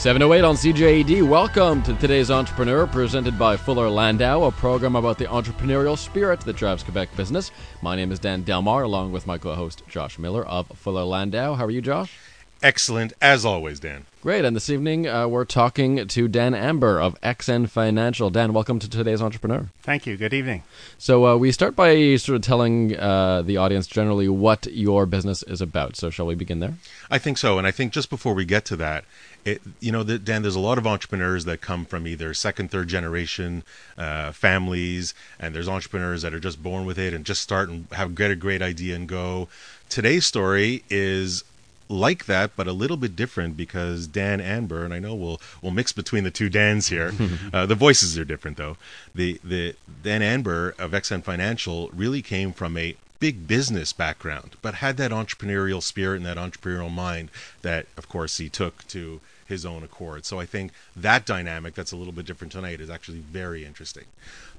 708 0.00 0.44
on 0.44 0.54
CJAD. 0.54 1.28
Welcome 1.28 1.82
to 1.82 1.92
today's 1.92 2.30
Entrepreneur, 2.30 2.86
presented 2.86 3.38
by 3.38 3.58
Fuller 3.58 3.90
Landau, 3.90 4.44
a 4.44 4.50
program 4.50 4.96
about 4.96 5.18
the 5.18 5.26
entrepreneurial 5.26 5.98
spirit 5.98 6.40
that 6.40 6.56
drives 6.56 6.82
Quebec 6.82 7.14
business. 7.18 7.50
My 7.82 7.96
name 7.96 8.10
is 8.10 8.18
Dan 8.18 8.42
Delmar, 8.42 8.84
along 8.84 9.12
with 9.12 9.26
my 9.26 9.36
co 9.36 9.54
host 9.54 9.82
Josh 9.88 10.18
Miller 10.18 10.42
of 10.46 10.68
Fuller 10.68 11.04
Landau. 11.04 11.52
How 11.52 11.66
are 11.66 11.70
you, 11.70 11.82
Josh? 11.82 12.16
Excellent, 12.62 13.14
as 13.22 13.44
always, 13.44 13.80
Dan. 13.80 14.04
Great. 14.22 14.44
And 14.44 14.54
this 14.54 14.68
evening, 14.68 15.08
uh, 15.08 15.26
we're 15.26 15.46
talking 15.46 16.06
to 16.06 16.28
Dan 16.28 16.54
Anber 16.54 17.00
of 17.00 17.18
XN 17.22 17.70
Financial. 17.70 18.28
Dan, 18.28 18.52
welcome 18.52 18.78
to 18.78 18.88
today's 18.88 19.22
Entrepreneur. 19.22 19.70
Thank 19.80 20.06
you. 20.06 20.18
Good 20.18 20.34
evening. 20.34 20.62
So, 20.98 21.26
uh, 21.26 21.36
we 21.36 21.52
start 21.52 21.74
by 21.74 22.16
sort 22.16 22.36
of 22.36 22.42
telling 22.42 22.94
uh, 22.98 23.40
the 23.40 23.56
audience 23.56 23.86
generally 23.86 24.28
what 24.28 24.66
your 24.66 25.06
business 25.06 25.42
is 25.44 25.62
about. 25.62 25.96
So, 25.96 26.10
shall 26.10 26.26
we 26.26 26.34
begin 26.34 26.60
there? 26.60 26.74
I 27.10 27.16
think 27.16 27.38
so. 27.38 27.56
And 27.56 27.66
I 27.66 27.70
think 27.70 27.94
just 27.94 28.10
before 28.10 28.34
we 28.34 28.44
get 28.44 28.66
to 28.66 28.76
that, 28.76 29.04
it, 29.44 29.62
you 29.80 29.92
know, 29.92 30.04
Dan, 30.04 30.42
there's 30.42 30.54
a 30.54 30.60
lot 30.60 30.78
of 30.78 30.86
entrepreneurs 30.86 31.44
that 31.44 31.60
come 31.60 31.84
from 31.84 32.06
either 32.06 32.34
second, 32.34 32.70
third 32.70 32.88
generation 32.88 33.62
uh, 33.96 34.32
families, 34.32 35.14
and 35.38 35.54
there's 35.54 35.68
entrepreneurs 35.68 36.22
that 36.22 36.34
are 36.34 36.40
just 36.40 36.62
born 36.62 36.84
with 36.84 36.98
it 36.98 37.14
and 37.14 37.24
just 37.24 37.40
start 37.40 37.68
and 37.68 37.86
have 37.92 38.14
get 38.14 38.30
a 38.30 38.36
great 38.36 38.62
idea 38.62 38.94
and 38.94 39.08
go. 39.08 39.48
Today's 39.88 40.26
story 40.26 40.84
is 40.90 41.44
like 41.88 42.26
that, 42.26 42.52
but 42.56 42.68
a 42.68 42.72
little 42.72 42.96
bit 42.96 43.16
different 43.16 43.56
because 43.56 44.06
Dan 44.06 44.40
Anber, 44.40 44.84
and 44.84 44.94
I 44.94 44.98
know 44.98 45.14
we'll 45.14 45.40
we'll 45.60 45.72
mix 45.72 45.92
between 45.92 46.24
the 46.24 46.30
two 46.30 46.48
Dans 46.48 46.88
here. 46.88 47.12
uh, 47.52 47.66
the 47.66 47.74
voices 47.74 48.16
are 48.16 48.24
different 48.24 48.56
though. 48.56 48.76
The 49.14 49.40
the 49.42 49.74
Dan 50.02 50.22
Anber 50.22 50.74
of 50.78 50.92
XN 50.92 51.22
Financial 51.22 51.90
really 51.92 52.22
came 52.22 52.52
from 52.52 52.76
a 52.76 52.96
big 53.20 53.46
business 53.46 53.92
background, 53.92 54.56
but 54.62 54.76
had 54.76 54.96
that 54.96 55.12
entrepreneurial 55.12 55.82
spirit 55.82 56.16
and 56.16 56.26
that 56.26 56.38
entrepreneurial 56.38 56.92
mind 56.92 57.30
that, 57.62 57.86
of 57.96 58.08
course, 58.08 58.38
he 58.38 58.48
took 58.48 58.86
to 58.88 59.20
his 59.46 59.66
own 59.66 59.82
accord. 59.82 60.24
So 60.24 60.40
I 60.40 60.46
think 60.46 60.72
that 60.96 61.26
dynamic 61.26 61.74
that's 61.74 61.92
a 61.92 61.96
little 61.96 62.12
bit 62.12 62.24
different 62.24 62.52
tonight 62.52 62.80
is 62.80 62.88
actually 62.88 63.18
very 63.18 63.64
interesting. 63.64 64.04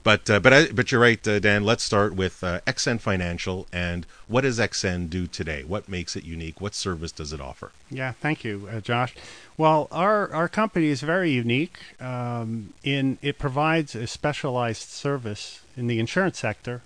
But 0.04 0.30
uh, 0.30 0.40
but 0.40 0.54
I, 0.54 0.72
but 0.72 0.92
you're 0.92 1.02
right, 1.02 1.26
uh, 1.28 1.40
Dan. 1.40 1.64
Let's 1.64 1.84
start 1.84 2.16
with 2.16 2.44
uh, 2.44 2.62
XN 2.66 3.00
Financial 3.00 3.68
and 3.72 4.08
what 4.28 4.42
does 4.42 4.58
XN 4.58 5.10
do 5.12 5.28
today? 5.28 5.64
What 5.64 5.88
makes 5.88 6.16
it 6.16 6.24
unique? 6.24 6.60
What 6.60 6.74
service 6.74 7.12
does 7.12 7.34
it 7.34 7.40
offer? 7.40 7.72
Yeah, 7.90 8.14
thank 8.14 8.44
you, 8.44 8.68
uh, 8.72 8.82
Josh. 8.82 9.14
Well, 9.58 9.88
our 9.92 10.32
our 10.34 10.50
company 10.50 10.88
is 10.88 11.02
very 11.02 11.30
unique 11.30 11.78
um, 12.00 12.74
in 12.84 13.20
it 13.22 13.38
provides 13.38 13.94
a 13.94 14.08
specialized 14.08 14.90
service 14.90 15.62
in 15.78 15.86
the 15.86 16.00
insurance 16.00 16.40
sector 16.40 16.82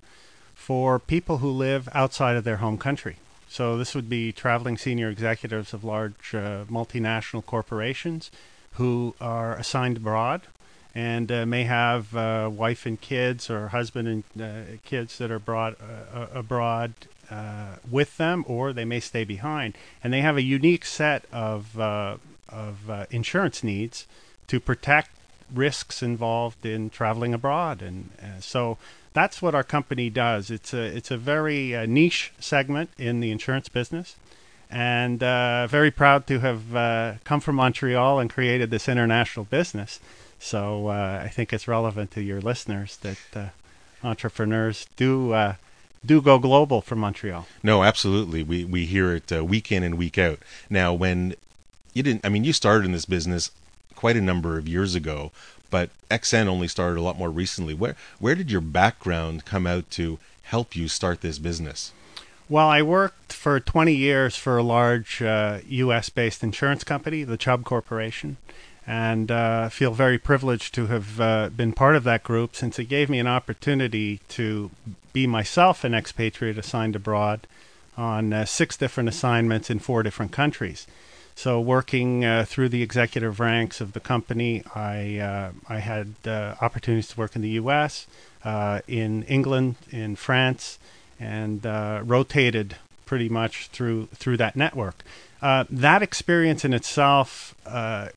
for 0.66 0.98
people 0.98 1.38
who 1.38 1.48
live 1.48 1.88
outside 1.94 2.34
of 2.34 2.42
their 2.42 2.56
home 2.56 2.76
country. 2.76 3.14
So 3.48 3.78
this 3.78 3.94
would 3.94 4.10
be 4.10 4.32
traveling 4.32 4.76
senior 4.76 5.08
executives 5.08 5.72
of 5.72 5.84
large 5.84 6.34
uh, 6.34 6.64
multinational 6.64 7.46
corporations 7.46 8.32
who 8.72 9.14
are 9.20 9.54
assigned 9.54 9.98
abroad 9.98 10.40
and 10.92 11.30
uh, 11.30 11.46
may 11.46 11.62
have 11.62 12.16
uh, 12.16 12.50
wife 12.52 12.84
and 12.84 13.00
kids 13.00 13.48
or 13.48 13.68
husband 13.68 14.08
and 14.08 14.42
uh, 14.42 14.76
kids 14.84 15.18
that 15.18 15.30
are 15.30 15.38
brought 15.38 15.76
uh, 15.80 16.26
abroad 16.34 16.94
uh, 17.30 17.76
with 17.88 18.16
them, 18.16 18.44
or 18.48 18.72
they 18.72 18.84
may 18.84 18.98
stay 18.98 19.22
behind. 19.22 19.76
And 20.02 20.12
they 20.12 20.22
have 20.22 20.36
a 20.36 20.42
unique 20.42 20.84
set 20.84 21.26
of 21.32 21.78
of 21.78 23.06
insurance 23.10 23.62
needs 23.62 24.06
to 24.48 24.58
protect 24.58 25.10
risks 25.54 26.02
involved 26.02 26.66
in 26.66 26.90
traveling 26.90 27.34
abroad, 27.34 27.82
and 27.82 28.10
so 28.40 28.78
that's 29.16 29.40
what 29.40 29.54
our 29.54 29.64
company 29.64 30.10
does. 30.10 30.50
It's 30.50 30.74
a 30.74 30.82
it's 30.82 31.10
a 31.10 31.16
very 31.16 31.74
uh, 31.74 31.86
niche 31.86 32.32
segment 32.38 32.90
in 32.98 33.20
the 33.20 33.30
insurance 33.30 33.66
business, 33.70 34.14
and 34.70 35.22
uh, 35.22 35.66
very 35.68 35.90
proud 35.90 36.26
to 36.26 36.40
have 36.40 36.76
uh, 36.76 37.14
come 37.24 37.40
from 37.40 37.56
Montreal 37.56 38.18
and 38.18 38.28
created 38.28 38.68
this 38.70 38.90
international 38.90 39.46
business. 39.46 40.00
So 40.38 40.88
uh, 40.88 41.22
I 41.24 41.28
think 41.28 41.54
it's 41.54 41.66
relevant 41.66 42.10
to 42.10 42.20
your 42.20 42.42
listeners 42.42 42.98
that 42.98 43.18
uh, 43.34 43.46
entrepreneurs 44.04 44.86
do 44.96 45.32
uh, 45.32 45.54
do 46.04 46.20
go 46.20 46.38
global 46.38 46.82
from 46.82 46.98
Montreal. 46.98 47.46
No, 47.62 47.82
absolutely. 47.82 48.42
We 48.42 48.66
we 48.66 48.84
hear 48.84 49.14
it 49.14 49.32
week 49.32 49.72
in 49.72 49.82
and 49.82 49.96
week 49.96 50.18
out. 50.18 50.40
Now, 50.68 50.92
when 50.92 51.34
you 51.94 52.02
didn't, 52.02 52.26
I 52.26 52.28
mean, 52.28 52.44
you 52.44 52.52
started 52.52 52.84
in 52.84 52.92
this 52.92 53.06
business 53.06 53.50
quite 53.94 54.18
a 54.18 54.20
number 54.20 54.58
of 54.58 54.68
years 54.68 54.94
ago 54.94 55.32
but 55.70 55.90
XN 56.10 56.46
only 56.46 56.68
started 56.68 56.98
a 56.98 57.02
lot 57.02 57.18
more 57.18 57.30
recently. 57.30 57.74
Where 57.74 57.96
where 58.18 58.34
did 58.34 58.50
your 58.50 58.60
background 58.60 59.44
come 59.44 59.66
out 59.66 59.90
to 59.92 60.18
help 60.44 60.76
you 60.76 60.88
start 60.88 61.20
this 61.20 61.38
business? 61.38 61.92
Well, 62.48 62.68
I 62.68 62.80
worked 62.80 63.32
for 63.32 63.58
20 63.58 63.92
years 63.92 64.36
for 64.36 64.56
a 64.56 64.62
large 64.62 65.20
uh, 65.20 65.58
U.S. 65.66 66.08
based 66.10 66.44
insurance 66.44 66.84
company, 66.84 67.24
the 67.24 67.36
Chubb 67.36 67.64
Corporation, 67.64 68.36
and 68.86 69.32
uh, 69.32 69.68
feel 69.68 69.92
very 69.92 70.16
privileged 70.16 70.72
to 70.76 70.86
have 70.86 71.20
uh, 71.20 71.48
been 71.48 71.72
part 71.72 71.96
of 71.96 72.04
that 72.04 72.22
group 72.22 72.54
since 72.54 72.78
it 72.78 72.84
gave 72.84 73.10
me 73.10 73.18
an 73.18 73.26
opportunity 73.26 74.20
to 74.28 74.70
be 75.12 75.26
myself 75.26 75.82
an 75.82 75.92
expatriate 75.92 76.56
assigned 76.56 76.94
abroad 76.94 77.48
on 77.96 78.32
uh, 78.32 78.44
six 78.44 78.76
different 78.76 79.08
assignments 79.08 79.68
in 79.68 79.80
four 79.80 80.04
different 80.04 80.30
countries. 80.30 80.86
So, 81.38 81.60
working 81.60 82.24
uh, 82.24 82.46
through 82.48 82.70
the 82.70 82.82
executive 82.82 83.40
ranks 83.40 83.82
of 83.82 83.92
the 83.92 84.00
company, 84.00 84.62
I 84.74 85.18
uh, 85.18 85.50
I 85.68 85.80
had 85.80 86.14
uh, 86.24 86.54
opportunities 86.62 87.08
to 87.08 87.18
work 87.20 87.36
in 87.36 87.42
the 87.42 87.50
U.S., 87.60 88.06
uh, 88.42 88.80
in 88.88 89.22
England, 89.24 89.76
in 89.90 90.16
France, 90.16 90.78
and 91.20 91.66
uh, 91.66 92.00
rotated 92.02 92.76
pretty 93.04 93.28
much 93.28 93.68
through 93.68 94.06
through 94.14 94.38
that 94.38 94.56
network. 94.56 95.04
Uh, 95.42 95.64
that 95.68 96.02
experience 96.02 96.64
in 96.64 96.72
itself 96.72 97.54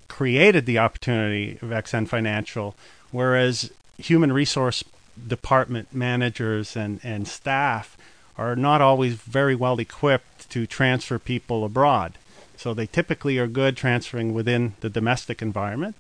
created 0.08 0.66
the 0.66 0.80
opportunity 0.80 1.60
of 1.62 1.70
XN 1.70 2.08
Financial, 2.08 2.74
whereas 3.12 3.70
human 3.98 4.32
resource 4.32 4.82
department 5.28 5.94
managers 5.94 6.78
and, 6.78 7.02
and 7.04 7.28
staff 7.28 7.98
are 8.38 8.56
not 8.56 8.80
always 8.80 9.16
very 9.16 9.56
well 9.56 9.78
equipped 9.78 10.50
to 10.52 10.66
transfer 10.66 11.20
people 11.20 11.66
abroad. 11.66 12.14
So 12.60 12.74
they 12.74 12.88
typically 12.88 13.38
are 13.38 13.48
good 13.48 13.78
transferring 13.78 14.34
within 14.34 14.74
the 14.82 14.90
domestic 14.90 15.42
environment, 15.42 15.96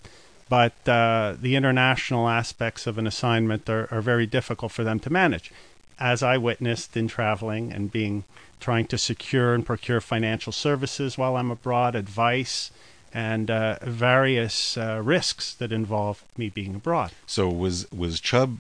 but 0.50 0.74
uh, 0.86 1.38
the 1.42 1.56
international 1.56 2.28
aspects 2.28 2.86
of 2.86 2.98
an 2.98 3.08
assignment 3.08 3.70
are, 3.70 3.88
are 3.92 4.02
very 4.02 4.26
difficult 4.26 4.74
for 4.74 4.84
them 4.84 5.00
to 5.00 5.10
manage. 5.10 5.54
As 5.98 6.22
I 6.22 6.38
witnessed 6.38 6.98
in 6.98 7.08
traveling 7.08 7.72
and 7.72 7.90
being 7.90 8.26
trying 8.60 8.88
to 8.88 8.98
secure 8.98 9.54
and 9.54 9.66
procure 9.66 10.02
financial 10.02 10.52
services 10.52 11.18
while 11.18 11.38
I'm 11.38 11.50
abroad, 11.50 11.96
advice, 11.96 12.72
and 13.14 13.50
uh, 13.50 13.78
various 13.84 14.78
uh, 14.78 15.02
risks 15.02 15.54
that 15.54 15.72
involve 15.72 16.26
me 16.36 16.50
being 16.50 16.76
abroad. 16.76 17.12
So 17.26 17.48
was 17.48 17.90
was 17.90 18.20
Chubb 18.20 18.60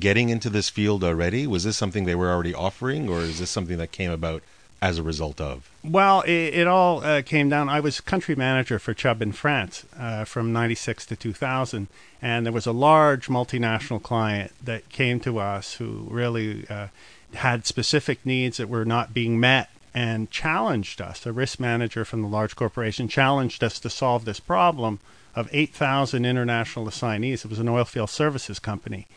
getting 0.00 0.30
into 0.30 0.50
this 0.50 0.68
field 0.68 1.04
already? 1.04 1.46
Was 1.46 1.62
this 1.62 1.76
something 1.76 2.06
they 2.06 2.16
were 2.16 2.30
already 2.30 2.54
offering, 2.54 3.08
or 3.08 3.20
is 3.20 3.38
this 3.38 3.50
something 3.50 3.78
that 3.78 3.92
came 3.92 4.10
about 4.10 4.42
as 4.86 4.98
a 4.98 5.02
result 5.02 5.40
of? 5.40 5.68
Well, 5.82 6.20
it, 6.22 6.54
it 6.54 6.66
all 6.68 7.02
uh, 7.02 7.22
came 7.22 7.48
down. 7.48 7.68
I 7.68 7.80
was 7.80 8.00
country 8.00 8.36
manager 8.36 8.78
for 8.78 8.94
Chubb 8.94 9.20
in 9.20 9.32
France 9.32 9.84
uh, 9.98 10.24
from 10.24 10.52
96 10.52 11.06
to 11.06 11.16
2000. 11.16 11.88
And 12.22 12.46
there 12.46 12.52
was 12.52 12.66
a 12.66 12.72
large 12.72 13.26
multinational 13.26 14.00
client 14.00 14.52
that 14.62 14.88
came 14.88 15.18
to 15.20 15.40
us 15.40 15.74
who 15.74 16.06
really 16.08 16.68
uh, 16.68 16.88
had 17.34 17.66
specific 17.66 18.24
needs 18.24 18.58
that 18.58 18.68
were 18.68 18.84
not 18.84 19.12
being 19.12 19.40
met 19.40 19.70
and 19.92 20.30
challenged 20.30 21.00
us. 21.00 21.26
A 21.26 21.32
risk 21.32 21.58
manager 21.58 22.04
from 22.04 22.22
the 22.22 22.28
large 22.28 22.54
corporation 22.54 23.08
challenged 23.08 23.64
us 23.64 23.80
to 23.80 23.90
solve 23.90 24.24
this 24.24 24.38
problem 24.38 25.00
of 25.34 25.48
8,000 25.52 26.24
international 26.24 26.86
assignees. 26.86 27.44
It 27.44 27.50
was 27.50 27.58
an 27.58 27.66
oilfield 27.66 28.08
services 28.08 28.60
company 28.60 29.08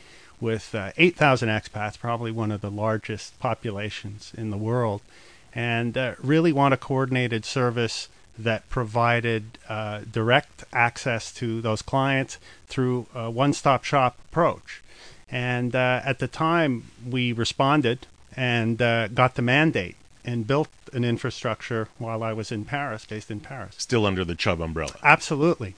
with 0.42 0.74
uh, 0.74 0.92
8,000 0.98 1.48
expats, 1.50 2.00
probably 2.00 2.32
one 2.32 2.52
of 2.52 2.62
the 2.62 2.72
largest 2.72 3.38
populations 3.40 4.34
in 4.36 4.50
the 4.50 4.58
world 4.58 5.02
and 5.54 5.98
uh, 5.98 6.16
really 6.22 6.52
want 6.52 6.74
a 6.74 6.78
coordinated 6.78 7.46
service 7.46 8.10
that 8.38 8.68
provided 8.70 9.58
uh, 9.68 10.02
direct 10.12 10.64
access 10.72 11.32
to 11.34 11.62
those 11.62 11.82
clients 11.82 12.38
through 12.68 13.06
a 13.14 13.30
one 13.30 13.54
stop 13.54 13.84
shop 13.84 14.18
approach. 14.30 14.82
And 15.30 15.76
uh, 15.76 16.02
at 16.04 16.20
the 16.20 16.28
time, 16.28 16.86
we 17.08 17.34
responded 17.34 18.08
and 18.36 18.82
uh, 18.82 19.10
got 19.10 19.36
the 19.36 19.42
mandate 19.42 19.96
and 20.24 20.48
built 20.48 20.70
an 20.94 21.04
infrastructure 21.04 21.90
while 21.98 22.24
I 22.24 22.34
was 22.34 22.52
in 22.52 22.66
Paris, 22.66 23.06
based 23.06 23.30
in 23.30 23.40
Paris. 23.40 23.76
Still 23.78 24.06
under 24.06 24.26
the 24.26 24.36
Chubb 24.36 24.62
umbrella. 24.62 24.96
Absolutely. 25.04 25.76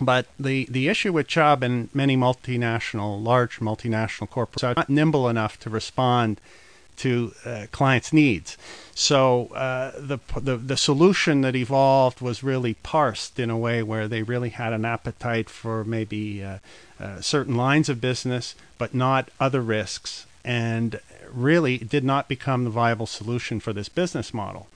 But 0.00 0.26
the, 0.38 0.66
the 0.70 0.88
issue 0.88 1.12
with 1.12 1.26
Chubb 1.26 1.62
and 1.62 1.88
many 1.94 2.16
multinational, 2.16 3.22
large 3.22 3.58
multinational 3.58 4.30
corporations 4.30 4.62
are 4.64 4.74
not 4.80 4.90
nimble 4.90 5.28
enough 5.28 5.58
to 5.60 5.70
respond 5.70 6.40
to 6.98 7.32
uh, 7.44 7.66
clients' 7.72 8.12
needs. 8.12 8.56
So 8.94 9.46
uh, 9.48 9.92
the, 9.96 10.18
the 10.36 10.56
the 10.56 10.76
solution 10.76 11.42
that 11.42 11.54
evolved 11.54 12.20
was 12.20 12.42
really 12.42 12.74
parsed 12.74 13.38
in 13.38 13.50
a 13.50 13.56
way 13.56 13.82
where 13.82 14.08
they 14.08 14.22
really 14.22 14.50
had 14.50 14.72
an 14.72 14.84
appetite 14.84 15.48
for 15.48 15.84
maybe 15.84 16.42
uh, 16.42 16.58
uh 17.00 17.20
certain 17.20 17.56
lines 17.56 17.88
of 17.88 18.00
business, 18.00 18.54
but 18.76 18.94
not 18.94 19.30
other 19.38 19.60
risks, 19.60 20.26
and 20.44 21.00
really 21.32 21.78
did 21.78 22.04
not 22.04 22.28
become 22.28 22.64
the 22.64 22.70
viable 22.70 23.06
solution 23.06 23.60
for 23.60 23.72
this 23.72 23.88
business 23.88 24.34
model. 24.34 24.66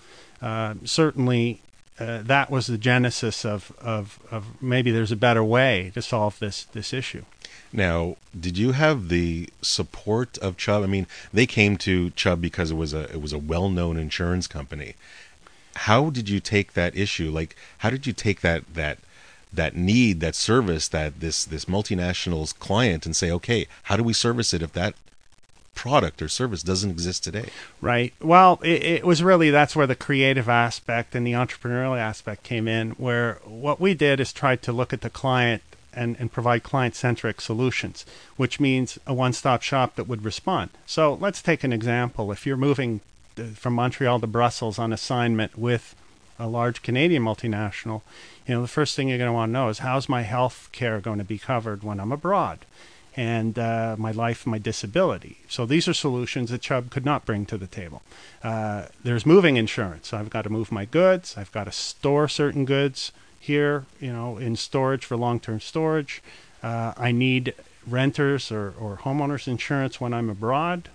Uh, 0.40 0.74
certainly, 0.84 1.60
uh, 1.98 2.22
that 2.22 2.50
was 2.50 2.66
the 2.66 2.78
genesis 2.78 3.44
of, 3.44 3.72
of, 3.80 4.18
of 4.30 4.62
maybe 4.62 4.90
there's 4.90 5.12
a 5.12 5.16
better 5.16 5.44
way 5.44 5.92
to 5.94 6.02
solve 6.02 6.38
this 6.38 6.64
this 6.64 6.92
issue. 6.92 7.24
Now, 7.72 8.16
did 8.38 8.58
you 8.58 8.72
have 8.72 9.08
the 9.08 9.48
support 9.62 10.36
of 10.38 10.56
Chubb? 10.56 10.82
I 10.82 10.86
mean, 10.86 11.06
they 11.32 11.46
came 11.46 11.76
to 11.78 12.10
Chubb 12.10 12.40
because 12.40 12.70
it 12.70 12.74
was 12.74 12.92
a 12.92 13.04
it 13.10 13.20
was 13.20 13.32
a 13.32 13.38
well 13.38 13.68
known 13.68 13.96
insurance 13.96 14.46
company. 14.46 14.94
How 15.74 16.10
did 16.10 16.28
you 16.28 16.38
take 16.38 16.74
that 16.74 16.96
issue? 16.96 17.30
Like, 17.30 17.56
how 17.78 17.90
did 17.90 18.06
you 18.06 18.12
take 18.12 18.42
that 18.42 18.74
that 18.74 18.98
that 19.52 19.76
need, 19.76 20.20
that 20.20 20.34
service, 20.34 20.88
that 20.88 21.20
this 21.20 21.44
this 21.44 21.64
multinational's 21.66 22.52
client, 22.52 23.06
and 23.06 23.16
say, 23.16 23.30
okay, 23.30 23.66
how 23.84 23.96
do 23.96 24.02
we 24.02 24.12
service 24.12 24.52
it 24.52 24.62
if 24.62 24.72
that 24.72 24.94
product 25.74 26.20
or 26.20 26.28
service 26.28 26.62
doesn't 26.62 26.90
exist 26.90 27.24
today? 27.24 27.48
Right. 27.80 28.12
Well, 28.20 28.60
it, 28.62 28.82
it 28.82 29.04
was 29.04 29.22
really 29.22 29.50
that's 29.50 29.74
where 29.74 29.86
the 29.86 29.96
creative 29.96 30.48
aspect 30.48 31.14
and 31.14 31.26
the 31.26 31.32
entrepreneurial 31.32 31.98
aspect 31.98 32.42
came 32.42 32.68
in. 32.68 32.90
Where 32.92 33.40
what 33.44 33.80
we 33.80 33.94
did 33.94 34.20
is 34.20 34.32
try 34.32 34.56
to 34.56 34.72
look 34.72 34.92
at 34.92 35.00
the 35.00 35.10
client 35.10 35.62
and, 35.94 36.16
and 36.18 36.32
provide 36.32 36.62
client 36.62 36.94
centric 36.94 37.40
solutions, 37.40 38.04
which 38.36 38.60
means 38.60 38.98
a 39.06 39.14
one 39.14 39.32
stop 39.32 39.62
shop 39.62 39.96
that 39.96 40.08
would 40.08 40.24
respond. 40.24 40.70
So 40.86 41.14
let's 41.14 41.42
take 41.42 41.64
an 41.64 41.72
example. 41.72 42.32
If 42.32 42.46
you're 42.46 42.56
moving 42.56 43.00
uh, 43.38 43.44
from 43.54 43.74
Montreal 43.74 44.20
to 44.20 44.26
Brussels 44.26 44.78
on 44.78 44.92
assignment 44.92 45.58
with 45.58 45.94
a 46.38 46.46
large 46.46 46.82
Canadian 46.82 47.22
multinational, 47.22 48.02
you 48.46 48.54
know, 48.54 48.62
the 48.62 48.68
first 48.68 48.96
thing 48.96 49.08
you're 49.08 49.18
going 49.18 49.28
to 49.28 49.32
want 49.32 49.50
to 49.50 49.52
know 49.52 49.68
is 49.68 49.78
how's 49.78 50.08
my 50.08 50.22
health 50.22 50.68
care 50.72 51.00
going 51.00 51.18
to 51.18 51.24
be 51.24 51.38
covered 51.38 51.82
when 51.82 52.00
I'm 52.00 52.12
abroad? 52.12 52.60
And 53.14 53.58
uh, 53.58 53.94
my 53.98 54.10
life, 54.10 54.46
my 54.46 54.56
disability. 54.56 55.36
So 55.46 55.66
these 55.66 55.86
are 55.86 55.92
solutions 55.92 56.48
that 56.50 56.62
Chubb 56.62 56.90
could 56.90 57.04
not 57.04 57.26
bring 57.26 57.44
to 57.46 57.58
the 57.58 57.66
table. 57.66 58.00
Uh, 58.42 58.86
there's 59.04 59.26
moving 59.26 59.58
insurance. 59.58 60.14
I've 60.14 60.30
got 60.30 60.42
to 60.42 60.50
move 60.50 60.72
my 60.72 60.86
goods. 60.86 61.36
I've 61.36 61.52
got 61.52 61.64
to 61.64 61.72
store 61.72 62.26
certain 62.26 62.64
goods 62.64 63.12
here, 63.42 63.84
you 64.00 64.12
know, 64.12 64.38
in 64.38 64.54
storage 64.54 65.04
for 65.04 65.16
long-term 65.16 65.58
storage. 65.58 66.22
Uh, 66.62 66.92
I 66.96 67.10
need 67.10 67.54
renters 67.88 68.52
or, 68.52 68.72
or 68.78 68.98
homeowners 68.98 69.48
insurance 69.48 70.00
when 70.00 70.14
I'm 70.14 70.30
abroad. 70.30 70.88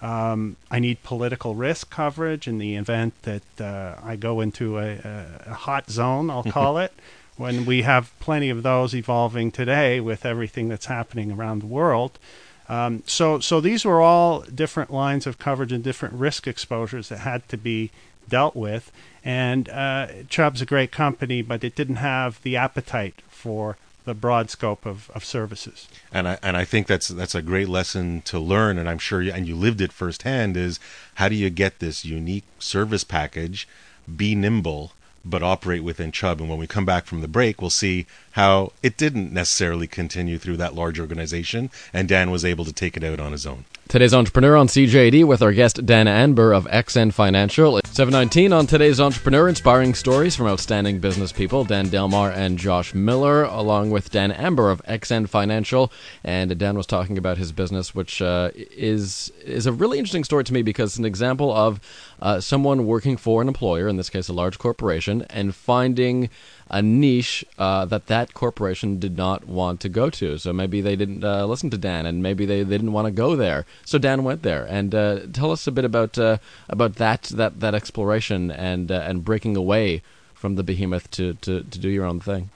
Um, 0.00 0.56
I 0.70 0.78
need 0.78 1.02
political 1.02 1.54
risk 1.54 1.90
coverage 1.90 2.48
in 2.48 2.56
the 2.56 2.76
event 2.76 3.12
that 3.22 3.60
uh, 3.60 3.96
I 4.02 4.16
go 4.16 4.40
into 4.40 4.78
a, 4.78 4.94
a, 4.94 5.26
a, 5.48 5.54
hot 5.54 5.90
zone, 5.90 6.30
I'll 6.30 6.42
call 6.58 6.78
it, 6.78 6.94
when 7.36 7.66
we 7.66 7.82
have 7.82 8.18
plenty 8.18 8.48
of 8.48 8.62
those 8.62 8.94
evolving 8.94 9.50
today 9.50 10.00
with 10.00 10.24
everything 10.24 10.70
that's 10.70 10.86
happening 10.86 11.30
around 11.30 11.60
the 11.60 11.66
world. 11.66 12.18
Um, 12.66 13.02
so, 13.04 13.40
so 13.40 13.60
these 13.60 13.84
were 13.84 14.00
all 14.00 14.40
different 14.42 14.90
lines 14.90 15.26
of 15.26 15.38
coverage 15.38 15.72
and 15.72 15.84
different 15.84 16.14
risk 16.14 16.46
exposures 16.46 17.10
that 17.10 17.18
had 17.18 17.46
to 17.50 17.58
be 17.58 17.90
dealt 18.30 18.56
with. 18.56 18.90
And 19.22 19.68
uh, 19.68 20.06
Chubb's 20.30 20.62
a 20.62 20.66
great 20.66 20.90
company, 20.90 21.42
but 21.42 21.62
it 21.62 21.74
didn't 21.74 21.96
have 21.96 22.40
the 22.42 22.56
appetite 22.56 23.22
for 23.28 23.76
the 24.06 24.14
broad 24.14 24.48
scope 24.48 24.86
of, 24.86 25.10
of 25.14 25.24
services. 25.24 25.86
And 26.10 26.26
I 26.26 26.38
and 26.42 26.56
I 26.56 26.64
think 26.64 26.86
that's 26.86 27.08
that's 27.08 27.34
a 27.34 27.42
great 27.42 27.68
lesson 27.68 28.22
to 28.22 28.38
learn, 28.38 28.78
and 28.78 28.88
I'm 28.88 28.98
sure 28.98 29.20
you, 29.20 29.30
and 29.30 29.46
you 29.46 29.54
lived 29.54 29.82
it 29.82 29.92
firsthand. 29.92 30.56
Is 30.56 30.80
how 31.16 31.28
do 31.28 31.34
you 31.34 31.50
get 31.50 31.80
this 31.80 32.04
unique 32.04 32.44
service 32.58 33.04
package, 33.04 33.68
be 34.16 34.34
nimble, 34.34 34.92
but 35.24 35.42
operate 35.42 35.84
within 35.84 36.12
Chubb. 36.12 36.40
And 36.40 36.48
when 36.48 36.58
we 36.58 36.66
come 36.66 36.84
back 36.84 37.06
from 37.06 37.20
the 37.20 37.28
break, 37.28 37.60
we'll 37.60 37.70
see 37.70 38.06
how 38.32 38.72
it 38.82 38.96
didn't 38.96 39.32
necessarily 39.32 39.86
continue 39.86 40.38
through 40.38 40.56
that 40.58 40.74
large 40.74 41.00
organization, 41.00 41.70
and 41.92 42.08
Dan 42.08 42.30
was 42.30 42.44
able 42.44 42.64
to 42.64 42.72
take 42.72 42.96
it 42.96 43.04
out 43.04 43.20
on 43.20 43.32
his 43.32 43.46
own. 43.46 43.64
Today's 43.88 44.14
Entrepreneur 44.14 44.56
on 44.56 44.68
CJAD 44.68 45.24
with 45.24 45.42
our 45.42 45.52
guest 45.52 45.84
Dan 45.84 46.06
Anber 46.06 46.52
of 46.52 46.64
XN 46.66 47.12
Financial. 47.12 47.80
719 47.86 48.52
on 48.52 48.68
today's 48.68 49.00
Entrepreneur, 49.00 49.48
inspiring 49.48 49.94
stories 49.94 50.36
from 50.36 50.46
outstanding 50.46 51.00
business 51.00 51.32
people, 51.32 51.64
Dan 51.64 51.88
Delmar 51.88 52.30
and 52.30 52.56
Josh 52.56 52.94
Miller, 52.94 53.42
along 53.42 53.90
with 53.90 54.12
Dan 54.12 54.30
Anber 54.30 54.70
of 54.70 54.80
XN 54.84 55.28
Financial. 55.28 55.90
And 56.22 56.56
Dan 56.56 56.76
was 56.76 56.86
talking 56.86 57.18
about 57.18 57.36
his 57.36 57.50
business, 57.50 57.92
which 57.92 58.22
uh, 58.22 58.52
is 58.54 59.32
is 59.44 59.66
a 59.66 59.72
really 59.72 59.98
interesting 59.98 60.22
story 60.22 60.44
to 60.44 60.52
me 60.52 60.62
because 60.62 60.92
it's 60.92 60.98
an 60.98 61.04
example 61.04 61.52
of 61.52 61.80
uh, 62.20 62.40
someone 62.40 62.86
working 62.86 63.16
for 63.16 63.42
an 63.42 63.48
employer, 63.48 63.88
in 63.88 63.96
this 63.96 64.10
case 64.10 64.28
a 64.28 64.32
large 64.32 64.58
corporation, 64.58 65.22
and 65.30 65.54
finding 65.54 66.28
a 66.68 66.80
niche 66.80 67.44
uh, 67.58 67.84
that 67.86 68.06
that 68.06 68.34
corporation 68.34 68.98
did 68.98 69.16
not 69.16 69.46
want 69.48 69.80
to 69.80 69.88
go 69.88 70.10
to. 70.10 70.38
So 70.38 70.52
maybe 70.52 70.80
they 70.80 70.96
didn't 70.96 71.24
uh, 71.24 71.46
listen 71.46 71.70
to 71.70 71.78
Dan, 71.78 72.06
and 72.06 72.22
maybe 72.22 72.46
they, 72.46 72.62
they 72.62 72.76
didn't 72.76 72.92
want 72.92 73.06
to 73.06 73.12
go 73.12 73.36
there. 73.36 73.66
So 73.84 73.98
Dan 73.98 74.22
went 74.24 74.42
there. 74.42 74.64
And 74.64 74.94
uh, 74.94 75.20
tell 75.32 75.50
us 75.50 75.66
a 75.66 75.72
bit 75.72 75.84
about 75.84 76.18
uh, 76.18 76.38
about 76.68 76.96
that 76.96 77.22
that 77.22 77.60
that 77.60 77.74
exploration 77.74 78.50
and 78.50 78.92
uh, 78.92 79.04
and 79.06 79.24
breaking 79.24 79.56
away 79.56 80.02
from 80.34 80.54
the 80.54 80.62
behemoth 80.62 81.10
to, 81.10 81.34
to, 81.34 81.62
to 81.64 81.78
do 81.78 81.90
your 81.90 82.06
own 82.06 82.18
thing. 82.18 82.48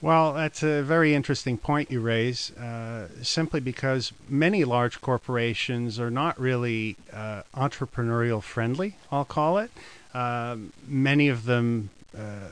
Well, 0.00 0.34
that's 0.34 0.62
a 0.62 0.82
very 0.82 1.12
interesting 1.12 1.58
point 1.58 1.90
you 1.90 2.00
raise, 2.00 2.56
uh, 2.56 3.08
simply 3.22 3.58
because 3.58 4.12
many 4.28 4.64
large 4.64 5.00
corporations 5.00 5.98
are 5.98 6.10
not 6.10 6.38
really 6.38 6.96
uh, 7.12 7.42
entrepreneurial 7.52 8.40
friendly, 8.40 8.94
I'll 9.10 9.24
call 9.24 9.58
it. 9.58 9.72
Um, 10.14 10.72
many 10.86 11.28
of 11.28 11.46
them 11.46 11.90
uh, 12.16 12.50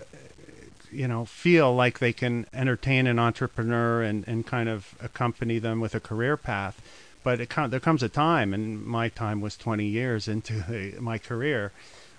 you 0.91 1.07
know 1.07 1.25
feel 1.25 1.75
like 1.75 1.99
they 1.99 2.13
can 2.13 2.47
entertain 2.53 3.07
an 3.07 3.19
entrepreneur 3.19 4.03
and, 4.03 4.27
and 4.27 4.47
kind 4.47 4.69
of 4.69 4.95
accompany 5.01 5.59
them 5.59 5.81
with 5.81 5.95
a 5.95 6.01
career 6.01 6.37
path 6.37 6.81
but 7.23 7.39
there 7.39 7.81
comes 7.81 8.03
a 8.03 8.09
time 8.09 8.55
and 8.55 8.85
my 8.85 9.09
time 9.09 9.41
was 9.41 9.57
20 9.57 9.85
years 9.85 10.29
into 10.29 10.95
my 11.01 11.19
career 11.19 11.73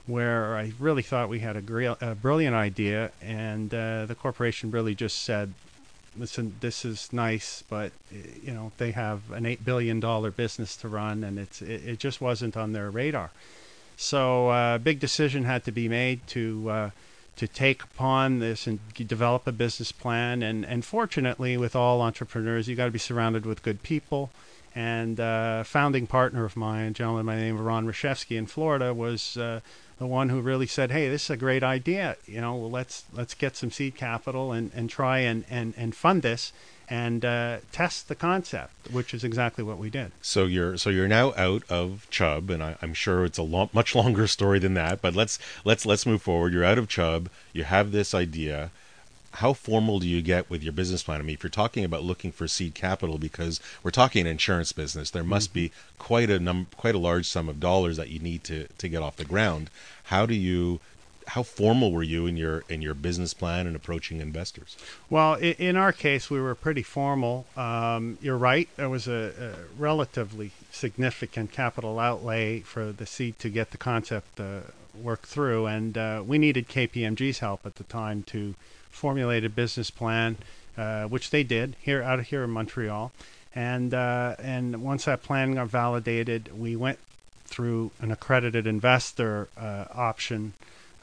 where 0.08 0.56
I 0.56 0.72
really 0.80 1.04
thought 1.04 1.30
we 1.30 1.40
had 1.40 1.56
a, 1.56 1.98
a 2.12 2.16
brilliant 2.16 2.56
idea 2.56 3.12
and 3.22 3.74
uh, 3.74 4.06
the 4.06 4.16
corporation 4.16 4.72
really 4.72 4.96
just 4.96 5.24
said 5.24 5.54
listen 6.18 6.56
this 6.62 6.84
is 6.84 7.14
nice 7.14 7.64
but 7.70 7.92
you 8.42 8.52
know 8.52 8.72
they 8.78 8.92
have 8.92 9.32
an 9.32 9.46
8 9.46 9.64
billion 9.64 10.00
dollar 10.00 10.32
business 10.32 10.76
to 10.78 10.88
run 10.88 11.24
and 11.24 11.38
it's 11.38 11.62
it, 11.62 11.88
it 11.88 12.00
just 12.00 12.22
wasn't 12.22 12.58
on 12.58 12.74
their 12.74 12.90
radar 12.90 13.30
so 13.98 14.50
a 14.50 14.76
uh, 14.76 14.78
big 14.80 15.00
decision 15.00 15.44
had 15.44 15.64
to 15.66 15.72
be 15.72 15.88
made 15.88 16.26
to 16.28 16.70
uh, 16.70 16.90
to 17.38 17.48
take 17.48 17.84
upon 17.84 18.40
this 18.40 18.68
and 18.68 18.80
develop 18.94 19.46
a 19.48 19.52
business 19.52 19.92
plan. 19.92 20.42
And, 20.42 20.66
and 20.66 20.84
fortunately, 20.84 21.56
with 21.56 21.76
all 21.76 22.02
entrepreneurs, 22.02 22.68
you 22.68 22.76
got 22.76 22.86
to 22.86 22.92
be 22.92 23.00
surrounded 23.00 23.46
with 23.46 23.64
good 23.64 23.84
people. 23.84 24.32
And 24.76 25.20
uh, 25.20 25.64
founding 25.64 26.08
partner 26.08 26.46
of 26.46 26.56
mine, 26.56 26.88
a 26.88 26.92
gentleman 26.92 27.26
by 27.26 27.36
the 27.36 27.42
name 27.42 27.56
of 27.56 27.66
Ron 27.66 27.88
Rashevsky 27.88 28.38
in 28.38 28.48
Florida, 28.48 28.94
was 28.94 29.38
uh, 29.38 29.62
the 30.00 30.08
one 30.08 30.30
who 30.30 30.42
really 30.42 30.68
said, 30.68 30.92
"Hey, 30.92 31.10
this 31.10 31.26
is 31.26 31.30
a 31.30 31.38
great 31.38 31.64
idea. 31.64 32.18
You 32.26 32.42
know, 32.42 32.58
let's 32.58 33.06
let's 33.14 33.34
get 33.34 33.56
some 33.56 33.72
seed 33.72 33.96
capital 33.96 34.52
and, 34.52 34.72
and 34.76 34.90
try 34.90 35.20
and, 35.20 35.46
and, 35.50 35.74
and 35.78 35.96
fund 35.96 36.22
this." 36.22 36.52
and 36.90 37.26
uh, 37.26 37.58
test 37.72 38.08
the 38.08 38.16
concept, 38.16 38.72
which 38.92 39.14
is 39.14 39.24
exactly 39.24 39.64
what 39.64 39.78
we 39.78 39.90
did. 39.90 40.12
So 40.22 40.46
you're 40.46 40.78
so 40.78 40.90
you're 40.90 41.08
now 41.08 41.34
out 41.36 41.64
of 41.70 42.08
Chubb, 42.10 42.50
and 42.50 42.64
I, 42.64 42.78
am 42.82 42.94
sure 42.94 43.26
it's 43.26 43.38
a 43.38 43.70
much 43.74 43.94
longer 43.94 44.28
story 44.38 44.60
than 44.60 44.74
that. 44.76 45.02
But 45.02 45.16
let's 45.16 45.38
let's 45.66 45.86
let's 45.86 46.06
move 46.06 46.22
forward. 46.22 46.54
You're 46.54 46.64
out 46.64 46.78
of 46.78 46.88
Chubb. 46.88 47.30
You 47.52 47.66
have 47.66 47.92
this 47.92 48.14
idea. 48.14 48.72
How 49.38 49.54
formal 49.54 50.00
do 50.00 50.08
you 50.08 50.24
get 50.24 50.50
with 50.50 50.64
your 50.64 50.74
business 50.74 51.04
plan? 51.04 51.20
I 51.20 51.24
mean, 51.24 51.36
if 51.36 51.44
you're 51.44 51.52
talking 51.52 51.86
about 51.86 52.04
looking 52.04 52.32
for 52.32 52.48
seed 52.48 52.74
capital, 52.74 53.20
because 53.20 53.60
we're 53.84 53.92
talking 53.92 54.22
an 54.22 54.28
insurance 54.28 54.72
business, 54.72 55.12
there 55.12 55.24
must 55.24 55.50
mm-hmm. 55.50 55.68
be 55.68 55.72
quite 56.00 56.32
a 56.32 56.40
num 56.40 56.66
quite 56.76 56.96
a 56.96 56.98
large 56.98 57.28
sum 57.28 57.48
of 57.48 57.60
dollars 57.60 57.98
that 57.98 58.10
you 58.10 58.20
need 58.20 58.44
to 58.46 58.68
to 58.68 58.90
get 58.90 59.04
off 59.04 59.18
the 59.18 59.26
ground. 59.26 59.70
How 60.06 60.26
do 60.26 60.34
you 60.34 60.80
how 61.28 61.44
formal 61.44 61.92
were 61.92 62.02
you 62.02 62.26
in 62.26 62.36
your 62.36 62.64
in 62.68 62.82
your 62.82 62.96
business 62.96 63.36
plan 63.36 63.68
and 63.68 63.76
approaching 63.76 64.22
investors? 64.22 64.76
Well, 65.08 65.36
in, 65.36 65.54
in 65.54 65.78
our 65.78 65.92
case, 65.92 66.32
we 66.32 66.42
were 66.42 66.56
pretty 66.56 66.84
formal. 66.84 67.46
Um, 67.56 68.18
you're 68.22 68.38
right; 68.38 68.68
there 68.76 68.90
was 68.90 69.08
a, 69.08 69.34
a, 69.40 69.80
relatively 69.80 70.52
significant 70.72 71.52
capital 71.52 72.00
outlay 72.00 72.62
for 72.62 72.92
the 72.92 73.06
seed 73.06 73.38
to 73.40 73.50
get 73.50 73.70
the 73.70 73.78
concept 73.78 74.40
uh, 74.40 74.62
work 74.96 75.28
through, 75.28 75.68
and 75.68 75.96
uh, 75.96 76.24
we 76.26 76.38
needed 76.38 76.68
KPMG's 76.68 77.40
help 77.40 77.66
at 77.66 77.76
the 77.76 77.84
time 77.84 78.24
to 78.24 78.56
formulate 78.98 79.46
a 79.46 79.50
business 79.50 79.90
plan, 79.90 80.38
uh, 80.78 81.06
which 81.06 81.30
they 81.30 81.44
did 81.44 81.76
here 81.80 82.02
out 82.02 82.20
of 82.20 82.28
here 82.28 82.44
in 82.44 82.50
Montreal. 82.50 83.12
And 83.56 83.94
uh, 83.94 84.36
and 84.40 84.84
once 84.84 85.06
that 85.06 85.24
plan 85.24 85.56
got 85.56 85.68
validated, 85.68 86.58
we 86.58 86.76
went 86.76 87.00
through 87.46 87.92
an 88.02 88.12
accredited 88.12 88.68
investor 88.68 89.48
uh, 89.58 89.86
option 89.94 90.54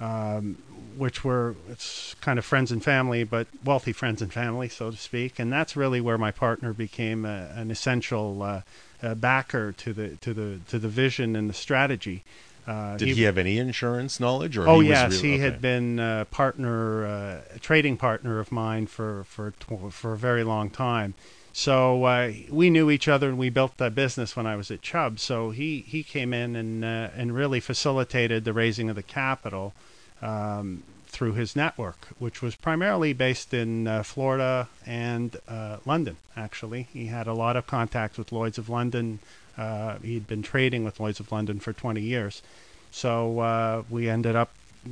um, 0.00 0.56
which 0.96 1.24
were 1.24 1.54
it's 1.68 2.14
kind 2.20 2.38
of 2.38 2.44
friends 2.44 2.70
and 2.72 2.82
family, 2.82 3.24
but 3.24 3.46
wealthy 3.64 3.92
friends 3.92 4.22
and 4.22 4.32
family, 4.32 4.68
so 4.68 4.90
to 4.90 4.96
speak. 4.96 5.38
And 5.38 5.52
that's 5.52 5.76
really 5.76 6.00
where 6.00 6.18
my 6.18 6.30
partner 6.30 6.72
became 6.72 7.24
a, 7.24 7.50
an 7.54 7.70
essential 7.70 8.42
uh, 8.42 8.62
uh, 9.02 9.14
backer 9.14 9.72
to 9.72 9.92
the 9.92 10.16
to 10.16 10.34
the 10.34 10.60
to 10.68 10.78
the 10.78 10.88
vision 10.88 11.36
and 11.36 11.48
the 11.48 11.54
strategy. 11.54 12.22
Uh, 12.66 12.96
Did 12.96 13.08
he, 13.08 13.14
he, 13.14 13.22
have 13.22 13.36
any 13.36 13.58
insurance 13.58 14.18
knowledge? 14.18 14.56
Or 14.56 14.66
oh 14.68 14.80
he 14.80 14.88
yes, 14.88 15.20
he 15.20 15.34
okay. 15.34 15.38
had 15.38 15.60
been 15.60 15.98
a 15.98 16.26
partner, 16.30 17.06
uh, 17.06 17.40
a 17.54 17.58
trading 17.58 17.96
partner 17.96 18.40
of 18.40 18.50
mine 18.50 18.86
for 18.86 19.24
for 19.24 19.52
for 19.90 20.12
a 20.14 20.16
very 20.16 20.44
long 20.44 20.70
time. 20.70 21.14
So 21.52 22.04
uh, 22.04 22.32
we 22.50 22.68
knew 22.68 22.90
each 22.90 23.06
other, 23.06 23.28
and 23.28 23.38
we 23.38 23.48
built 23.48 23.76
that 23.76 23.94
business 23.94 24.34
when 24.34 24.44
I 24.44 24.56
was 24.56 24.72
at 24.72 24.82
Chubb. 24.82 25.20
So 25.20 25.50
he 25.50 25.84
he 25.86 26.02
came 26.02 26.32
in 26.32 26.56
and 26.56 26.84
uh, 26.84 27.10
and 27.14 27.34
really 27.34 27.60
facilitated 27.60 28.44
the 28.44 28.52
raising 28.52 28.90
of 28.90 28.96
the 28.96 29.04
capital 29.04 29.72
um, 30.20 30.82
through 31.06 31.34
his 31.34 31.54
network, 31.54 32.08
which 32.18 32.42
was 32.42 32.56
primarily 32.56 33.12
based 33.12 33.54
in 33.54 33.86
uh, 33.86 34.02
Florida 34.02 34.68
and 34.84 35.36
uh, 35.46 35.76
London. 35.86 36.16
Actually, 36.36 36.88
he 36.92 37.06
had 37.06 37.28
a 37.28 37.34
lot 37.34 37.56
of 37.56 37.68
contacts 37.68 38.18
with 38.18 38.32
Lloyd's 38.32 38.58
of 38.58 38.68
London. 38.68 39.20
Uh, 39.56 39.98
he'd 39.98 40.26
been 40.26 40.42
trading 40.42 40.84
with 40.84 41.00
Lloyd's 41.00 41.20
of 41.20 41.30
London 41.30 41.60
for 41.60 41.72
20 41.72 42.00
years, 42.00 42.42
so 42.90 43.40
uh, 43.40 43.82
we 43.88 44.08
ended 44.08 44.36
up 44.36 44.50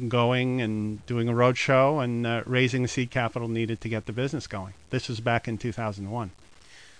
going 0.08 0.60
and 0.60 1.04
doing 1.06 1.28
a 1.28 1.34
road 1.34 1.58
show 1.58 2.00
and 2.00 2.26
uh, 2.26 2.42
raising 2.46 2.82
the 2.82 2.88
seed 2.88 3.10
capital 3.10 3.48
needed 3.48 3.80
to 3.80 3.88
get 3.88 4.06
the 4.06 4.12
business 4.12 4.46
going. 4.46 4.72
This 4.90 5.08
was 5.08 5.20
back 5.20 5.46
in 5.46 5.58
2001. 5.58 6.30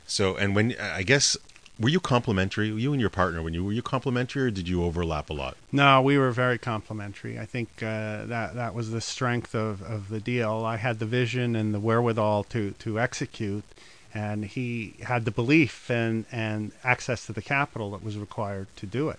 So, 0.07 0.37
and 0.37 0.55
when 0.55 0.75
I 0.79 1.03
guess 1.03 1.37
were 1.81 1.89
you 1.89 2.01
complementary? 2.01 2.69
You 2.69 2.93
and 2.93 3.01
your 3.01 3.11
partner, 3.11 3.43
when 3.43 3.55
you 3.55 3.65
were 3.65 3.73
you 3.73 3.83
complimentary, 3.83 4.45
or 4.45 4.51
did 4.51 4.69
you 4.69 4.85
overlap 4.85 5.31
a 5.31 5.33
lot? 5.33 5.57
No, 5.71 6.03
we 6.03 6.19
were 6.19 6.31
very 6.31 6.59
complimentary. 6.59 7.39
I 7.39 7.47
think 7.47 7.69
uh, 7.79 8.27
that 8.27 8.55
that 8.55 8.75
was 8.75 8.91
the 8.91 9.01
strength 9.01 9.55
of, 9.55 9.83
of 9.83 10.09
the 10.09 10.21
deal. 10.21 10.65
I 10.65 10.77
had 10.77 10.99
the 10.99 11.07
vision 11.07 11.57
and 11.57 11.75
the 11.75 11.81
wherewithal 11.81 12.45
to 12.45 12.73
to 12.73 13.01
execute, 13.01 13.65
and 14.15 14.45
he 14.45 14.95
had 15.03 15.25
the 15.25 15.31
belief 15.31 15.91
and 15.91 16.25
and 16.31 16.73
access 16.85 17.27
to 17.27 17.33
the 17.33 17.43
capital 17.43 17.91
that 17.93 18.03
was 18.03 18.17
required 18.19 18.67
to 18.77 18.87
do 18.87 19.09
it. 19.09 19.19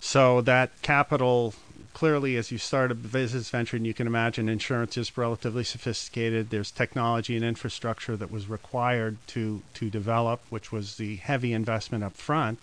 So 0.00 0.40
that 0.42 0.70
capital 0.82 1.54
clearly, 1.92 2.36
as 2.36 2.50
you 2.50 2.58
start 2.58 2.90
a 2.90 2.94
business 2.94 3.50
venture, 3.50 3.76
and 3.76 3.86
you 3.86 3.94
can 3.94 4.06
imagine 4.06 4.48
insurance 4.48 4.96
is 4.96 5.16
relatively 5.18 5.64
sophisticated. 5.64 6.50
There's 6.50 6.70
technology 6.70 7.36
and 7.36 7.44
infrastructure 7.44 8.16
that 8.16 8.30
was 8.30 8.48
required 8.48 9.18
to 9.28 9.62
to 9.74 9.90
develop, 9.90 10.40
which 10.50 10.72
was 10.72 10.96
the 10.96 11.16
heavy 11.16 11.52
investment 11.52 12.04
up 12.04 12.16
front. 12.16 12.60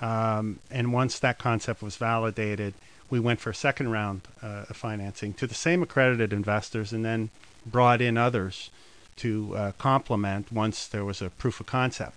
Um, 0.00 0.60
and 0.70 0.92
once 0.92 1.18
that 1.18 1.38
concept 1.38 1.82
was 1.82 1.96
validated, 1.96 2.74
we 3.10 3.18
went 3.18 3.40
for 3.40 3.50
a 3.50 3.54
second 3.54 3.90
round 3.90 4.20
uh, 4.42 4.66
of 4.70 4.76
financing 4.76 5.34
to 5.34 5.46
the 5.46 5.54
same 5.54 5.82
accredited 5.82 6.32
investors, 6.32 6.92
and 6.92 7.04
then 7.04 7.30
brought 7.66 8.00
in 8.00 8.16
others 8.16 8.70
to 9.18 9.54
uh, 9.54 9.72
complement 9.78 10.52
once 10.52 10.86
there 10.86 11.04
was 11.04 11.22
a 11.22 11.30
proof 11.30 11.60
of 11.60 11.66
concept. 11.66 12.14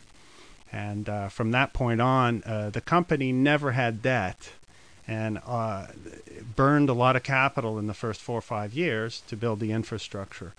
And 0.72 1.10
uh, 1.10 1.27
from 1.29 1.51
that 1.51 1.74
point 1.74 2.00
on, 2.00 2.43
uh, 2.46 2.70
the 2.70 2.81
company 2.81 3.31
never 3.31 3.72
had 3.72 4.01
debt 4.01 4.51
and 5.08 5.39
uh, 5.46 5.88
burned 6.55 6.89
a 6.89 6.93
lot 6.93 7.15
of 7.15 7.24
capital 7.24 7.77
in 7.77 7.88
the 7.88 7.93
first 7.93 8.22
four 8.22 8.38
or 8.38 8.41
five 8.41 8.74
years 8.74 9.22
to 9.27 9.36
build 9.36 9.60
the 9.60 9.72
infrastructure. 9.72 10.53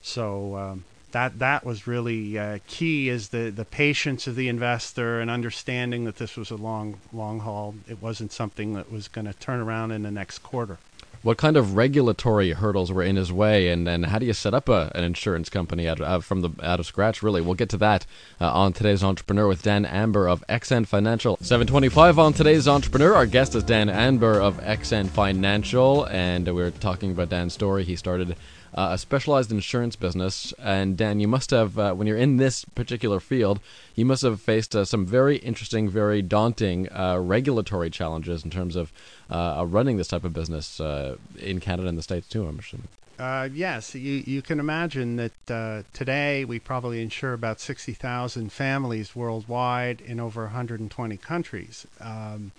So 0.00 0.56
um, 0.56 0.84
that 1.12 1.38
that 1.38 1.64
was 1.64 1.86
really 1.86 2.38
uh, 2.38 2.58
key 2.66 3.08
is 3.08 3.28
the 3.28 3.50
the 3.50 3.64
patience 3.64 4.26
of 4.26 4.36
the 4.36 4.48
investor 4.48 5.20
and 5.20 5.30
understanding 5.30 6.04
that 6.04 6.16
this 6.16 6.36
was 6.36 6.50
a 6.50 6.56
long 6.56 7.00
long 7.12 7.40
haul. 7.40 7.74
It 7.88 8.00
wasn't 8.02 8.32
something 8.32 8.74
that 8.74 8.90
was 8.90 9.08
going 9.08 9.26
to 9.26 9.34
turn 9.34 9.60
around 9.60 9.90
in 9.90 10.02
the 10.02 10.10
next 10.10 10.38
quarter. 10.38 10.78
What 11.22 11.36
kind 11.36 11.56
of 11.56 11.76
regulatory 11.76 12.52
hurdles 12.52 12.92
were 12.92 13.02
in 13.02 13.16
his 13.16 13.32
way, 13.32 13.68
and, 13.68 13.88
and 13.88 14.06
how 14.06 14.18
do 14.18 14.26
you 14.26 14.32
set 14.32 14.54
up 14.54 14.68
a, 14.68 14.92
an 14.94 15.02
insurance 15.02 15.48
company 15.48 15.88
out, 15.88 16.00
out 16.00 16.22
from 16.24 16.42
the 16.42 16.50
out 16.62 16.78
of 16.78 16.86
scratch? 16.86 17.22
Really, 17.22 17.40
we'll 17.40 17.54
get 17.54 17.68
to 17.70 17.76
that 17.78 18.06
uh, 18.40 18.52
on 18.52 18.72
today's 18.72 19.02
Entrepreneur 19.02 19.48
with 19.48 19.62
Dan 19.62 19.84
Anber 19.84 20.28
of 20.28 20.44
XN 20.48 20.86
Financial. 20.86 21.36
725 21.40 22.18
on 22.18 22.32
today's 22.32 22.68
Entrepreneur. 22.68 23.14
Our 23.14 23.26
guest 23.26 23.54
is 23.54 23.64
Dan 23.64 23.88
Anber 23.88 24.40
of 24.40 24.58
XN 24.60 25.08
Financial, 25.08 26.04
and 26.06 26.54
we're 26.54 26.70
talking 26.70 27.10
about 27.10 27.30
Dan's 27.30 27.52
story. 27.52 27.84
He 27.84 27.96
started 27.96 28.36
uh, 28.78 28.90
a 28.92 28.98
specialized 28.98 29.50
insurance 29.50 29.96
business. 29.96 30.54
And 30.56 30.96
Dan, 30.96 31.18
you 31.18 31.26
must 31.26 31.50
have, 31.50 31.76
uh, 31.76 31.94
when 31.94 32.06
you're 32.06 32.16
in 32.16 32.36
this 32.36 32.64
particular 32.64 33.18
field, 33.18 33.58
you 33.96 34.04
must 34.04 34.22
have 34.22 34.40
faced 34.40 34.76
uh, 34.76 34.84
some 34.84 35.04
very 35.04 35.38
interesting, 35.38 35.88
very 35.88 36.22
daunting 36.22 36.88
uh, 36.92 37.18
regulatory 37.18 37.90
challenges 37.90 38.44
in 38.44 38.50
terms 38.50 38.76
of 38.76 38.92
uh, 39.30 39.64
running 39.66 39.96
this 39.96 40.06
type 40.06 40.22
of 40.22 40.32
business 40.32 40.78
uh, 40.78 41.16
in 41.40 41.58
Canada 41.58 41.88
and 41.88 41.98
the 41.98 42.04
States 42.04 42.28
too, 42.28 42.46
I'm 42.46 42.60
assuming. 42.60 42.86
Uh, 43.18 43.48
yes, 43.52 43.96
you, 43.96 44.22
you 44.24 44.42
can 44.42 44.60
imagine 44.60 45.16
that 45.16 45.50
uh, 45.50 45.82
today 45.92 46.44
we 46.44 46.60
probably 46.60 47.02
insure 47.02 47.32
about 47.32 47.58
60,000 47.58 48.52
families 48.52 49.16
worldwide 49.16 50.00
in 50.00 50.20
over 50.20 50.44
120 50.44 51.16
countries. 51.16 51.84
Um, 52.00 52.52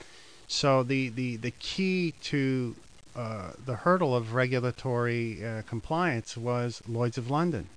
so 0.49 0.83
the, 0.83 1.07
the, 1.07 1.37
the 1.37 1.51
key 1.51 2.13
to 2.23 2.75
uh, 3.19 3.51
the 3.65 3.75
hurdle 3.75 4.15
of 4.15 4.33
regulatory 4.33 5.45
uh, 5.45 5.61
compliance 5.63 6.37
was 6.37 6.81
Lloyd's 6.87 7.17
of 7.17 7.29
London. 7.29 7.67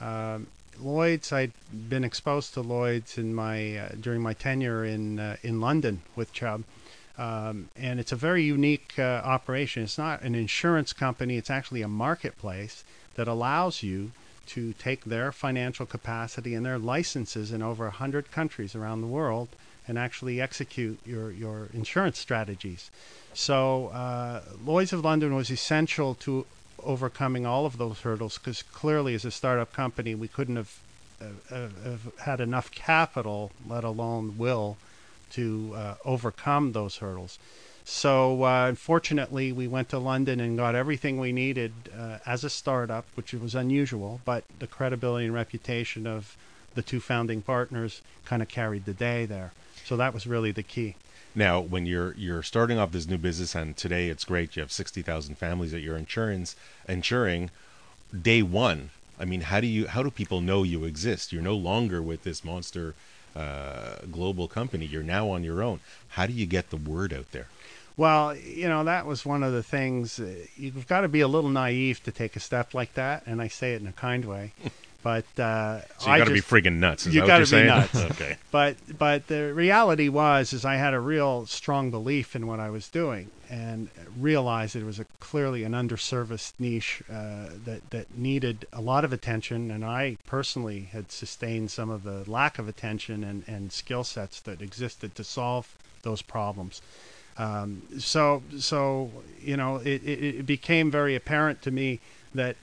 Um, 0.00 0.48
Lloyd's, 0.80 1.32
I'd 1.32 1.52
been 1.88 2.02
exposed 2.02 2.54
to 2.54 2.60
Lloyd's 2.60 3.16
in 3.16 3.32
my 3.32 3.76
uh, 3.76 3.88
during 4.00 4.20
my 4.20 4.32
tenure 4.32 4.84
in 4.84 5.20
uh, 5.20 5.36
in 5.44 5.60
London 5.60 6.02
with 6.16 6.32
Chubb, 6.32 6.64
um, 7.18 7.68
and 7.76 8.00
it's 8.00 8.10
a 8.10 8.16
very 8.16 8.42
unique 8.42 8.94
uh, 8.98 9.22
operation. 9.24 9.84
It's 9.84 9.98
not 9.98 10.22
an 10.22 10.34
insurance 10.34 10.92
company; 10.92 11.36
it's 11.36 11.50
actually 11.50 11.82
a 11.82 11.88
marketplace 11.88 12.82
that 13.14 13.28
allows 13.28 13.84
you 13.84 14.10
to 14.46 14.72
take 14.72 15.04
their 15.04 15.30
financial 15.30 15.86
capacity 15.86 16.52
and 16.52 16.66
their 16.66 16.78
licenses 16.78 17.52
in 17.52 17.62
over 17.62 17.84
100 17.84 18.32
countries 18.32 18.74
around 18.74 19.02
the 19.02 19.06
world 19.06 19.50
and 19.90 19.98
actually 19.98 20.40
execute 20.40 21.00
your, 21.04 21.32
your 21.32 21.68
insurance 21.74 22.16
strategies. 22.16 22.92
So 23.34 23.88
uh, 23.88 24.42
Lloyd's 24.64 24.92
of 24.92 25.04
London 25.04 25.34
was 25.34 25.50
essential 25.50 26.14
to 26.26 26.46
overcoming 26.84 27.44
all 27.44 27.66
of 27.66 27.76
those 27.76 28.00
hurdles 28.02 28.38
because 28.38 28.62
clearly, 28.62 29.14
as 29.14 29.24
a 29.24 29.32
startup 29.32 29.72
company, 29.72 30.14
we 30.14 30.28
couldn't 30.28 30.54
have, 30.54 30.78
uh, 31.20 31.68
have 31.82 32.12
had 32.20 32.40
enough 32.40 32.70
capital, 32.70 33.50
let 33.68 33.82
alone 33.82 34.38
will, 34.38 34.76
to 35.32 35.72
uh, 35.74 35.94
overcome 36.04 36.70
those 36.70 36.98
hurdles. 36.98 37.40
So, 37.84 38.44
uh, 38.44 38.68
unfortunately, 38.68 39.50
we 39.50 39.66
went 39.66 39.88
to 39.88 39.98
London 39.98 40.38
and 40.38 40.56
got 40.56 40.76
everything 40.76 41.18
we 41.18 41.32
needed 41.32 41.72
uh, 41.98 42.18
as 42.24 42.44
a 42.44 42.50
startup, 42.50 43.06
which 43.16 43.32
was 43.32 43.56
unusual, 43.56 44.20
but 44.24 44.44
the 44.60 44.68
credibility 44.68 45.26
and 45.26 45.34
reputation 45.34 46.06
of 46.06 46.36
the 46.76 46.82
two 46.82 47.00
founding 47.00 47.42
partners 47.42 48.02
kind 48.24 48.42
of 48.42 48.48
carried 48.48 48.84
the 48.84 48.94
day 48.94 49.26
there. 49.26 49.50
So 49.90 49.96
that 49.96 50.14
was 50.14 50.24
really 50.24 50.52
the 50.52 50.62
key. 50.62 50.94
Now, 51.34 51.58
when 51.58 51.84
you're 51.84 52.14
you're 52.14 52.44
starting 52.44 52.78
off 52.78 52.92
this 52.92 53.08
new 53.08 53.18
business, 53.18 53.56
and 53.56 53.76
today 53.76 54.08
it's 54.08 54.24
great, 54.24 54.54
you 54.54 54.62
have 54.62 54.70
sixty 54.70 55.02
thousand 55.02 55.34
families 55.34 55.72
that 55.72 55.80
you're 55.80 55.96
insurance 55.96 56.54
insuring. 56.88 57.50
Day 58.16 58.40
one, 58.40 58.90
I 59.18 59.24
mean, 59.24 59.40
how 59.40 59.60
do 59.60 59.66
you 59.66 59.88
how 59.88 60.04
do 60.04 60.12
people 60.12 60.40
know 60.40 60.62
you 60.62 60.84
exist? 60.84 61.32
You're 61.32 61.42
no 61.42 61.56
longer 61.56 62.00
with 62.00 62.22
this 62.22 62.44
monster 62.44 62.94
uh, 63.34 63.96
global 64.12 64.46
company. 64.46 64.86
You're 64.86 65.02
now 65.02 65.28
on 65.28 65.42
your 65.42 65.60
own. 65.60 65.80
How 66.10 66.26
do 66.26 66.32
you 66.34 66.46
get 66.46 66.70
the 66.70 66.76
word 66.76 67.12
out 67.12 67.32
there? 67.32 67.48
Well, 67.96 68.36
you 68.36 68.68
know, 68.68 68.84
that 68.84 69.06
was 69.06 69.26
one 69.26 69.42
of 69.42 69.52
the 69.52 69.64
things. 69.64 70.20
Uh, 70.20 70.46
you've 70.54 70.86
got 70.86 71.00
to 71.00 71.08
be 71.08 71.20
a 71.20 71.26
little 71.26 71.50
naive 71.50 72.00
to 72.04 72.12
take 72.12 72.36
a 72.36 72.40
step 72.40 72.74
like 72.74 72.94
that, 72.94 73.24
and 73.26 73.42
I 73.42 73.48
say 73.48 73.74
it 73.74 73.80
in 73.80 73.88
a 73.88 73.92
kind 73.92 74.24
way. 74.24 74.52
But 75.02 75.24
uh, 75.38 75.80
so 75.98 76.12
you 76.12 76.18
got 76.18 76.26
to 76.26 76.32
be 76.32 76.40
friggin' 76.40 76.78
nuts. 76.78 77.06
Is 77.06 77.14
you 77.14 77.26
got 77.26 77.44
to 77.44 77.56
be 77.56 77.64
nuts. 77.64 77.96
okay. 78.12 78.36
But 78.50 78.76
but 78.98 79.28
the 79.28 79.54
reality 79.54 80.08
was 80.08 80.52
is 80.52 80.64
I 80.64 80.76
had 80.76 80.92
a 80.92 81.00
real 81.00 81.46
strong 81.46 81.90
belief 81.90 82.36
in 82.36 82.46
what 82.46 82.60
I 82.60 82.68
was 82.68 82.88
doing 82.88 83.30
and 83.48 83.88
realized 84.18 84.76
it 84.76 84.84
was 84.84 85.00
a 85.00 85.06
clearly 85.18 85.64
an 85.64 85.72
underserviced 85.72 86.52
niche 86.58 87.02
uh, 87.10 87.48
that 87.64 87.90
that 87.90 88.16
needed 88.16 88.66
a 88.72 88.82
lot 88.82 89.04
of 89.04 89.12
attention. 89.12 89.70
And 89.70 89.84
I 89.84 90.18
personally 90.26 90.90
had 90.92 91.10
sustained 91.10 91.70
some 91.70 91.88
of 91.88 92.02
the 92.02 92.30
lack 92.30 92.58
of 92.58 92.68
attention 92.68 93.24
and 93.24 93.44
and 93.46 93.72
skill 93.72 94.04
sets 94.04 94.40
that 94.40 94.60
existed 94.60 95.14
to 95.14 95.24
solve 95.24 95.76
those 96.02 96.20
problems. 96.20 96.82
Um, 97.38 97.82
so 97.98 98.42
so 98.58 99.10
you 99.40 99.56
know 99.56 99.76
it, 99.76 100.02
it, 100.04 100.24
it 100.40 100.46
became 100.46 100.90
very 100.90 101.14
apparent 101.14 101.62
to 101.62 101.70
me 101.70 102.00
that 102.34 102.56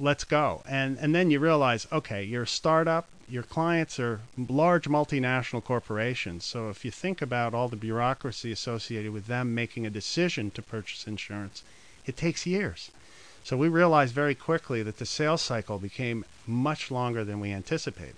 let's 0.00 0.24
go. 0.24 0.62
And 0.68 0.98
and 0.98 1.14
then 1.14 1.30
you 1.30 1.40
realize, 1.40 1.86
okay, 1.92 2.22
you're 2.22 2.42
a 2.42 2.46
startup, 2.46 3.08
your 3.28 3.42
clients 3.42 3.98
are 3.98 4.20
large 4.36 4.86
multinational 4.86 5.62
corporations. 5.62 6.44
So 6.44 6.68
if 6.68 6.84
you 6.84 6.90
think 6.90 7.22
about 7.22 7.54
all 7.54 7.68
the 7.68 7.76
bureaucracy 7.76 8.52
associated 8.52 9.12
with 9.12 9.26
them 9.26 9.54
making 9.54 9.86
a 9.86 9.90
decision 9.90 10.50
to 10.52 10.62
purchase 10.62 11.06
insurance, 11.06 11.62
it 12.06 12.16
takes 12.16 12.46
years. 12.46 12.90
So 13.42 13.56
we 13.56 13.68
realized 13.68 14.14
very 14.14 14.34
quickly 14.34 14.82
that 14.82 14.98
the 14.98 15.06
sales 15.06 15.42
cycle 15.42 15.78
became 15.78 16.24
much 16.46 16.90
longer 16.90 17.24
than 17.24 17.40
we 17.40 17.52
anticipated. 17.52 18.16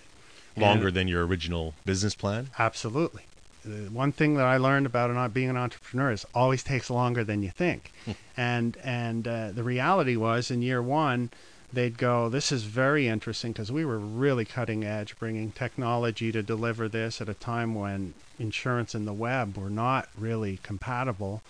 Longer 0.56 0.88
and 0.88 0.96
than 0.96 1.08
your 1.08 1.26
original 1.26 1.74
business 1.84 2.14
plan? 2.14 2.50
Absolutely 2.58 3.22
one 3.66 4.12
thing 4.12 4.34
that 4.34 4.46
I 4.46 4.56
learned 4.56 4.86
about 4.86 5.10
not 5.10 5.34
being 5.34 5.50
an 5.50 5.56
entrepreneur 5.56 6.12
is 6.12 6.26
always 6.34 6.62
takes 6.62 6.90
longer 6.90 7.24
than 7.24 7.42
you 7.42 7.50
think. 7.50 7.92
Hmm. 8.06 8.12
and 8.36 8.76
and 8.84 9.26
uh, 9.26 9.50
the 9.50 9.64
reality 9.64 10.14
was 10.14 10.50
in 10.52 10.62
year 10.62 10.80
one, 10.80 11.30
they'd 11.72 11.98
go, 11.98 12.28
"This 12.28 12.52
is 12.52 12.62
very 12.62 13.08
interesting," 13.08 13.50
because 13.52 13.72
we 13.72 13.84
were 13.84 13.98
really 13.98 14.44
cutting 14.44 14.84
edge, 14.84 15.18
bringing 15.18 15.50
technology 15.50 16.30
to 16.30 16.42
deliver 16.42 16.88
this 16.88 17.20
at 17.20 17.28
a 17.28 17.34
time 17.34 17.74
when 17.74 18.14
insurance 18.38 18.94
and 18.94 19.08
the 19.08 19.12
web 19.12 19.56
were 19.56 19.70
not 19.70 20.08
really 20.16 20.60
compatible. 20.62 21.42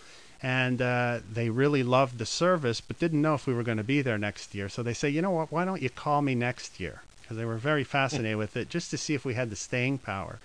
And 0.42 0.80
uh, 0.80 1.20
they 1.30 1.50
really 1.50 1.82
loved 1.82 2.18
the 2.18 2.26
service, 2.26 2.80
but 2.80 2.98
didn't 2.98 3.20
know 3.20 3.34
if 3.34 3.46
we 3.46 3.52
were 3.52 3.62
going 3.62 3.78
to 3.78 3.84
be 3.84 4.00
there 4.00 4.18
next 4.18 4.54
year. 4.54 4.70
So 4.70 4.82
they 4.82 4.94
say, 4.94 5.10
"You 5.10 5.20
know 5.20 5.32
what? 5.32 5.52
Why 5.52 5.66
don't 5.66 5.82
you 5.82 5.90
call 5.90 6.22
me 6.22 6.34
next 6.34 6.80
year?" 6.80 7.02
Because 7.20 7.36
they 7.36 7.44
were 7.44 7.56
very 7.56 7.84
fascinated 7.84 8.38
with 8.38 8.56
it, 8.56 8.70
just 8.70 8.90
to 8.92 8.96
see 8.96 9.14
if 9.14 9.24
we 9.26 9.34
had 9.34 9.50
the 9.50 9.56
staying 9.56 9.98
power. 9.98 10.38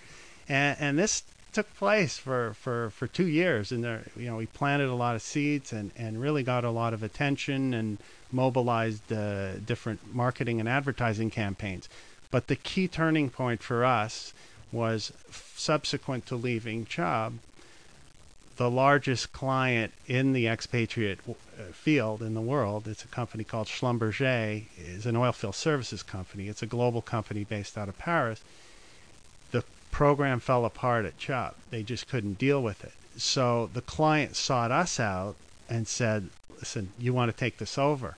And, 0.48 0.76
and 0.80 0.98
this 0.98 1.22
took 1.52 1.72
place 1.74 2.18
for, 2.18 2.54
for, 2.54 2.90
for 2.90 3.06
two 3.06 3.26
years, 3.26 3.70
and 3.70 3.84
there, 3.84 4.02
you 4.16 4.26
know, 4.26 4.36
we 4.36 4.46
planted 4.46 4.88
a 4.88 4.94
lot 4.94 5.14
of 5.14 5.22
seeds 5.22 5.72
and, 5.72 5.90
and 5.96 6.20
really 6.20 6.42
got 6.42 6.64
a 6.64 6.70
lot 6.70 6.94
of 6.94 7.02
attention 7.02 7.74
and 7.74 7.98
mobilized 8.30 9.12
uh, 9.12 9.56
different 9.56 10.14
marketing 10.14 10.60
and 10.60 10.68
advertising 10.68 11.30
campaigns. 11.30 11.88
But 12.30 12.46
the 12.46 12.56
key 12.56 12.88
turning 12.88 13.28
point 13.28 13.62
for 13.62 13.84
us 13.84 14.32
was 14.72 15.12
subsequent 15.30 16.24
to 16.26 16.36
leaving 16.36 16.86
Chubb, 16.86 17.34
the 18.56 18.70
largest 18.70 19.32
client 19.32 19.92
in 20.06 20.32
the 20.32 20.48
expatriate 20.48 21.18
uh, 21.28 21.64
field 21.72 22.22
in 22.22 22.32
the 22.32 22.40
world. 22.40 22.88
It's 22.88 23.04
a 23.04 23.08
company 23.08 23.44
called 23.44 23.66
Schlumberger. 23.66 24.64
is 24.78 25.04
an 25.04 25.16
oil 25.16 25.32
field 25.32 25.54
services 25.54 26.02
company. 26.02 26.48
It's 26.48 26.62
a 26.62 26.66
global 26.66 27.02
company 27.02 27.44
based 27.44 27.76
out 27.76 27.88
of 27.88 27.98
Paris. 27.98 28.42
Program 29.92 30.40
fell 30.40 30.64
apart 30.64 31.04
at 31.04 31.16
Chubb. 31.18 31.54
They 31.70 31.84
just 31.84 32.08
couldn't 32.08 32.38
deal 32.38 32.60
with 32.60 32.82
it. 32.82 32.92
So 33.16 33.70
the 33.72 33.82
client 33.82 34.34
sought 34.34 34.72
us 34.72 34.98
out 34.98 35.36
and 35.68 35.86
said, 35.86 36.30
"Listen, 36.58 36.88
you 36.98 37.12
want 37.14 37.30
to 37.30 37.36
take 37.36 37.58
this 37.58 37.78
over?" 37.78 38.16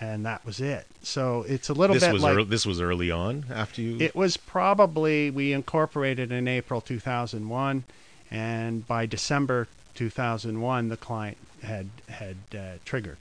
And 0.00 0.24
that 0.24 0.46
was 0.46 0.60
it. 0.60 0.86
So 1.02 1.44
it's 1.46 1.68
a 1.68 1.74
little 1.74 1.92
this 1.92 2.04
bit 2.04 2.12
was 2.14 2.22
like 2.22 2.38
ear- 2.38 2.44
this 2.44 2.64
was 2.64 2.80
early 2.80 3.10
on 3.10 3.44
after 3.52 3.82
you. 3.82 3.98
it 4.00 4.14
was 4.14 4.38
probably 4.38 5.30
we 5.30 5.52
incorporated 5.52 6.32
in 6.32 6.48
April 6.48 6.80
2001, 6.80 7.84
and 8.30 8.86
by 8.86 9.04
December 9.04 9.68
2001, 9.94 10.88
the 10.88 10.96
client 10.96 11.36
had 11.62 11.88
had 12.08 12.36
uh, 12.56 12.78
triggered. 12.86 13.18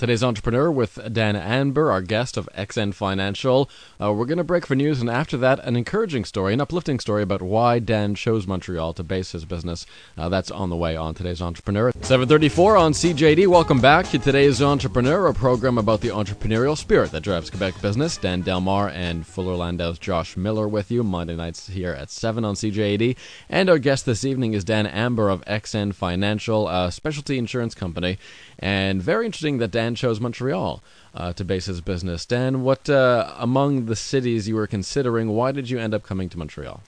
Today's 0.00 0.24
entrepreneur 0.24 0.70
with 0.70 1.12
Dan 1.12 1.36
Anber, 1.36 1.92
our 1.92 2.00
guest 2.00 2.38
of 2.38 2.48
XN 2.56 2.94
Financial. 2.94 3.68
Uh, 4.00 4.10
we're 4.14 4.24
going 4.24 4.38
to 4.38 4.44
break 4.44 4.64
for 4.64 4.74
news, 4.74 4.98
and 5.02 5.10
after 5.10 5.36
that, 5.36 5.58
an 5.58 5.76
encouraging 5.76 6.24
story, 6.24 6.54
an 6.54 6.60
uplifting 6.62 6.98
story 6.98 7.22
about 7.22 7.42
why 7.42 7.80
Dan 7.80 8.14
chose 8.14 8.46
Montreal 8.46 8.94
to 8.94 9.04
base 9.04 9.32
his 9.32 9.44
business. 9.44 9.84
Uh, 10.16 10.30
that's 10.30 10.50
on 10.50 10.70
the 10.70 10.76
way 10.76 10.96
on 10.96 11.14
today's 11.14 11.42
entrepreneur. 11.42 11.92
734 12.00 12.78
on 12.78 12.92
CJAD. 12.94 13.46
Welcome 13.48 13.78
back 13.78 14.06
to 14.06 14.18
today's 14.18 14.62
entrepreneur, 14.62 15.26
a 15.26 15.34
program 15.34 15.76
about 15.76 16.00
the 16.00 16.08
entrepreneurial 16.08 16.78
spirit 16.78 17.10
that 17.10 17.22
drives 17.22 17.50
Quebec 17.50 17.82
business. 17.82 18.16
Dan 18.16 18.40
Delmar 18.40 18.88
and 18.88 19.26
Fuller 19.26 19.54
Landau's 19.54 19.98
Josh 19.98 20.34
Miller 20.34 20.66
with 20.66 20.90
you 20.90 21.04
Monday 21.04 21.36
nights 21.36 21.68
here 21.68 21.92
at 21.92 22.08
7 22.08 22.42
on 22.42 22.54
CJAD. 22.54 23.18
And 23.50 23.68
our 23.68 23.78
guest 23.78 24.06
this 24.06 24.24
evening 24.24 24.54
is 24.54 24.64
Dan 24.64 24.86
Anber 24.86 25.28
of 25.28 25.44
XN 25.44 25.94
Financial, 25.94 26.68
a 26.70 26.90
specialty 26.90 27.36
insurance 27.36 27.74
company. 27.74 28.16
And 28.60 29.02
very 29.02 29.24
interesting 29.24 29.58
that 29.58 29.70
Dan 29.70 29.94
chose 29.94 30.20
Montreal 30.20 30.82
uh, 31.14 31.32
to 31.32 31.44
base 31.44 31.64
his 31.64 31.80
business. 31.80 32.26
Dan, 32.26 32.62
what 32.62 32.88
uh, 32.90 33.34
among 33.38 33.86
the 33.86 33.96
cities 33.96 34.46
you 34.46 34.54
were 34.54 34.66
considering, 34.66 35.30
why 35.30 35.50
did 35.50 35.70
you 35.70 35.78
end 35.78 35.94
up 35.94 36.02
coming 36.02 36.28
to 36.28 36.38
Montreal? 36.38 36.82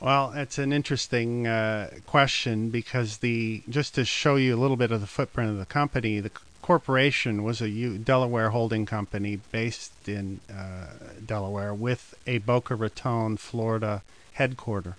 Well, 0.00 0.32
it's 0.34 0.58
an 0.58 0.72
interesting 0.72 1.46
uh, 1.46 1.90
question 2.06 2.70
because 2.70 3.18
the 3.18 3.62
just 3.68 3.94
to 3.96 4.04
show 4.04 4.36
you 4.36 4.56
a 4.56 4.60
little 4.60 4.76
bit 4.76 4.90
of 4.90 5.00
the 5.00 5.06
footprint 5.06 5.50
of 5.50 5.58
the 5.58 5.66
company, 5.66 6.20
the 6.20 6.30
corporation 6.60 7.42
was 7.42 7.60
a 7.60 7.68
U- 7.68 7.98
Delaware 7.98 8.50
holding 8.50 8.86
company 8.86 9.40
based 9.50 10.08
in 10.08 10.40
uh, 10.52 10.86
Delaware 11.24 11.74
with 11.74 12.14
a 12.26 12.38
Boca 12.38 12.74
Raton, 12.74 13.36
Florida 13.36 14.02
headquarter. 14.34 14.96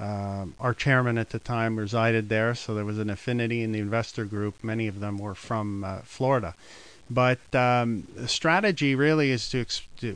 Um, 0.00 0.54
our 0.58 0.72
chairman 0.72 1.18
at 1.18 1.28
the 1.28 1.38
time 1.38 1.78
resided 1.78 2.30
there, 2.30 2.54
so 2.54 2.74
there 2.74 2.86
was 2.86 2.98
an 2.98 3.10
affinity 3.10 3.62
in 3.62 3.72
the 3.72 3.80
investor 3.80 4.24
group. 4.24 4.64
Many 4.64 4.86
of 4.86 5.00
them 5.00 5.18
were 5.18 5.34
from 5.34 5.84
uh, 5.84 5.98
Florida. 6.04 6.54
But 7.10 7.40
um, 7.54 8.06
the 8.14 8.28
strategy 8.28 8.94
really 8.94 9.30
is 9.30 9.50
to 9.50 9.66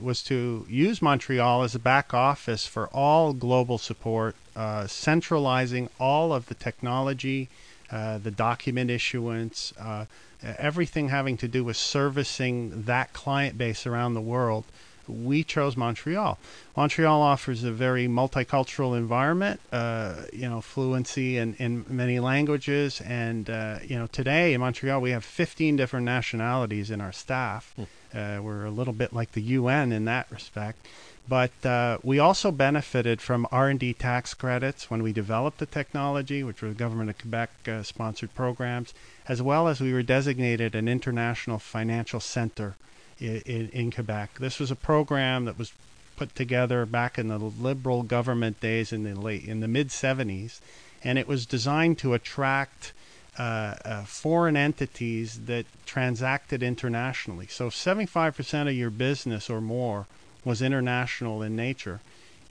was 0.00 0.22
to 0.22 0.64
use 0.70 1.02
Montreal 1.02 1.64
as 1.64 1.74
a 1.74 1.78
back 1.78 2.14
office 2.14 2.66
for 2.66 2.86
all 2.94 3.34
global 3.34 3.76
support, 3.76 4.36
uh, 4.56 4.86
centralizing 4.86 5.90
all 6.00 6.32
of 6.32 6.46
the 6.46 6.54
technology, 6.54 7.48
uh, 7.90 8.18
the 8.18 8.30
document 8.30 8.90
issuance, 8.90 9.74
uh, 9.78 10.06
everything 10.42 11.08
having 11.08 11.36
to 11.38 11.48
do 11.48 11.64
with 11.64 11.76
servicing 11.76 12.84
that 12.84 13.12
client 13.12 13.58
base 13.58 13.86
around 13.86 14.14
the 14.14 14.20
world 14.20 14.64
we 15.08 15.44
chose 15.44 15.76
Montreal. 15.76 16.38
Montreal 16.76 17.22
offers 17.22 17.64
a 17.64 17.72
very 17.72 18.06
multicultural 18.06 18.96
environment, 18.96 19.60
uh, 19.72 20.22
you 20.32 20.48
know, 20.48 20.60
fluency 20.60 21.36
in, 21.36 21.54
in 21.54 21.84
many 21.88 22.20
languages. 22.20 23.00
And, 23.00 23.48
uh, 23.48 23.78
you 23.86 23.98
know, 23.98 24.06
today 24.06 24.54
in 24.54 24.60
Montreal, 24.60 25.00
we 25.00 25.10
have 25.10 25.24
15 25.24 25.76
different 25.76 26.04
nationalities 26.04 26.90
in 26.90 27.00
our 27.00 27.12
staff. 27.12 27.74
Uh, 27.78 28.40
we're 28.42 28.64
a 28.64 28.70
little 28.70 28.92
bit 28.92 29.12
like 29.12 29.32
the 29.32 29.42
UN 29.42 29.92
in 29.92 30.04
that 30.06 30.30
respect. 30.30 30.86
But 31.26 31.64
uh, 31.64 31.98
we 32.02 32.18
also 32.18 32.50
benefited 32.50 33.22
from 33.22 33.46
R&D 33.50 33.94
tax 33.94 34.34
credits 34.34 34.90
when 34.90 35.02
we 35.02 35.12
developed 35.12 35.58
the 35.58 35.66
technology, 35.66 36.42
which 36.42 36.60
were 36.60 36.68
the 36.68 36.74
government 36.74 37.08
of 37.08 37.18
Quebec 37.18 37.50
uh, 37.66 37.82
sponsored 37.82 38.34
programs, 38.34 38.92
as 39.26 39.40
well 39.40 39.66
as 39.66 39.80
we 39.80 39.94
were 39.94 40.02
designated 40.02 40.74
an 40.74 40.86
international 40.86 41.58
financial 41.58 42.20
center 42.20 42.74
in, 43.18 43.68
in 43.72 43.90
Quebec. 43.90 44.38
This 44.38 44.58
was 44.58 44.70
a 44.70 44.76
program 44.76 45.44
that 45.44 45.58
was 45.58 45.72
put 46.16 46.34
together 46.34 46.86
back 46.86 47.18
in 47.18 47.28
the 47.28 47.38
liberal 47.38 48.02
government 48.02 48.60
days 48.60 48.92
in 48.92 49.04
the 49.04 49.14
late 49.14 49.44
in 49.44 49.60
the 49.60 49.68
mid 49.68 49.88
70s, 49.88 50.60
and 51.02 51.18
it 51.18 51.28
was 51.28 51.46
designed 51.46 51.98
to 51.98 52.14
attract 52.14 52.92
uh, 53.38 53.74
uh, 53.84 54.04
foreign 54.04 54.56
entities 54.56 55.46
that 55.46 55.66
transacted 55.86 56.62
internationally. 56.62 57.46
So, 57.48 57.68
75% 57.68 58.68
of 58.68 58.74
your 58.74 58.90
business 58.90 59.50
or 59.50 59.60
more 59.60 60.06
was 60.44 60.62
international 60.62 61.42
in 61.42 61.56
nature. 61.56 62.00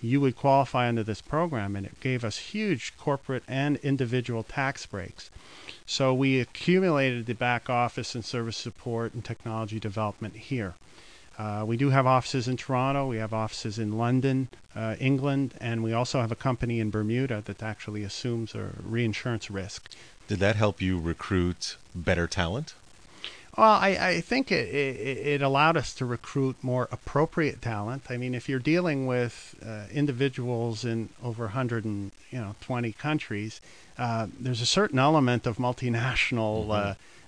You 0.03 0.19
would 0.19 0.35
qualify 0.35 0.89
under 0.89 1.01
this 1.01 1.21
program, 1.21 1.77
and 1.77 1.85
it 1.85 1.97
gave 2.01 2.25
us 2.25 2.37
huge 2.37 2.91
corporate 2.97 3.43
and 3.47 3.77
individual 3.77 4.43
tax 4.43 4.85
breaks. 4.85 5.29
So 5.85 6.13
we 6.13 6.41
accumulated 6.41 7.25
the 7.25 7.33
back 7.33 7.69
office 7.69 8.13
and 8.13 8.25
service 8.25 8.57
support 8.57 9.13
and 9.13 9.23
technology 9.23 9.79
development 9.79 10.35
here. 10.35 10.73
Uh, 11.39 11.63
we 11.65 11.77
do 11.77 11.89
have 11.89 12.05
offices 12.05 12.49
in 12.49 12.57
Toronto, 12.57 13.07
we 13.07 13.17
have 13.17 13.33
offices 13.33 13.79
in 13.79 13.97
London, 13.97 14.49
uh, 14.75 14.95
England, 14.99 15.53
and 15.61 15.81
we 15.81 15.93
also 15.93 16.19
have 16.19 16.33
a 16.33 16.35
company 16.35 16.81
in 16.81 16.89
Bermuda 16.89 17.41
that 17.45 17.63
actually 17.63 18.03
assumes 18.03 18.53
a 18.53 18.71
reinsurance 18.83 19.49
risk. 19.49 19.89
Did 20.27 20.39
that 20.39 20.57
help 20.57 20.81
you 20.81 20.99
recruit 20.99 21.77
better 21.95 22.27
talent? 22.27 22.75
Well, 23.57 23.69
I, 23.69 23.89
I 23.89 24.21
think 24.21 24.51
it, 24.51 24.67
it, 24.73 25.27
it, 25.27 25.41
allowed 25.43 25.77
us 25.77 25.93
to 25.95 26.05
recruit 26.05 26.55
more 26.63 26.87
appropriate 26.91 27.61
talent. 27.61 28.05
I 28.09 28.17
mean, 28.17 28.33
if 28.33 28.49
you're 28.49 28.57
dealing 28.57 29.05
with 29.05 29.55
uh, 29.63 29.83
individuals 29.93 30.83
in 30.83 31.09
over 31.23 31.43
120 31.43 32.11
you 32.31 32.39
know, 32.39 32.93
countries, 32.97 33.61
uh, 33.97 34.25
there's 34.39 34.61
a 34.61 34.65
certain 34.65 34.97
element 34.97 35.45
of 35.45 35.57
multinational 35.57 36.65
mm-hmm. 36.65 36.71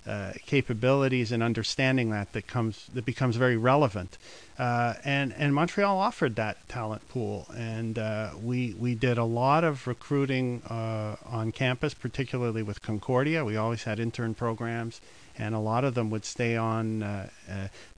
Uh, 0.07 0.33
capabilities 0.45 1.31
and 1.31 1.41
understanding 1.41 2.11
that 2.11 2.31
that 2.33 2.47
comes 2.47 2.87
that 2.93 3.05
becomes 3.05 3.35
very 3.35 3.57
relevant. 3.57 4.17
Uh, 4.57 4.93
and 5.03 5.33
and 5.37 5.53
Montreal 5.53 5.97
offered 5.97 6.35
that 6.35 6.67
talent 6.69 7.07
pool, 7.09 7.47
and 7.55 7.97
uh, 7.97 8.31
we 8.41 8.73
we 8.79 8.95
did 8.95 9.17
a 9.17 9.23
lot 9.23 9.63
of 9.63 9.87
recruiting 9.87 10.61
uh, 10.69 11.15
on 11.25 11.51
campus, 11.51 11.93
particularly 11.93 12.63
with 12.63 12.81
Concordia. 12.81 13.43
We 13.43 13.57
always 13.57 13.83
had 13.83 13.99
intern 13.99 14.33
programs, 14.33 15.01
and 15.37 15.55
a 15.55 15.59
lot 15.59 15.83
of 15.83 15.95
them 15.95 16.09
would 16.11 16.23
stay 16.23 16.55
on. 16.55 17.03
Uh, 17.03 17.29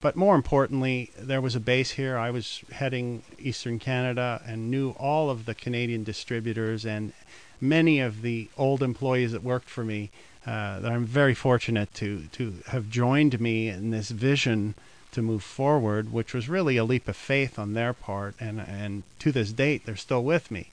but 0.02 0.16
more 0.16 0.36
importantly, 0.36 1.12
there 1.20 1.42
was 1.42 1.56
a 1.56 1.60
base 1.60 1.92
here. 1.92 2.18
I 2.18 2.32
was 2.32 2.64
heading 2.72 3.24
Eastern 3.38 3.80
Canada 3.80 4.42
and 4.46 4.72
knew 4.72 4.92
all 4.92 5.30
of 5.30 5.46
the 5.46 5.54
Canadian 5.54 6.04
distributors 6.04 6.86
and 6.86 7.14
many 7.60 8.00
of 8.00 8.22
the 8.22 8.50
old 8.58 8.84
employees 8.84 9.32
that 9.32 9.44
worked 9.44 9.70
for 9.70 9.84
me 9.84 10.10
uh, 10.48 10.80
that 10.80 10.92
I'm 10.92 11.06
very 11.06 11.34
fortunate 11.34 11.94
to 11.96 12.24
to 12.34 12.54
have 12.68 12.90
joined 12.90 13.42
me 13.42 13.68
in 13.68 13.92
this 13.92 14.10
vision 14.10 14.76
to 15.12 15.22
move 15.22 15.44
forward, 15.44 16.14
which 16.14 16.34
was 16.34 16.48
really 16.48 16.78
a 16.78 16.86
leap 16.86 17.08
of 17.08 17.18
faith 17.18 17.60
on 17.60 17.74
their 17.74 17.94
part, 17.94 18.34
and 18.40 18.62
and 18.62 19.04
to 19.20 19.32
this 19.32 19.52
date 19.52 19.86
they're 19.86 19.98
still 19.98 20.24
with 20.24 20.50
me. 20.50 20.70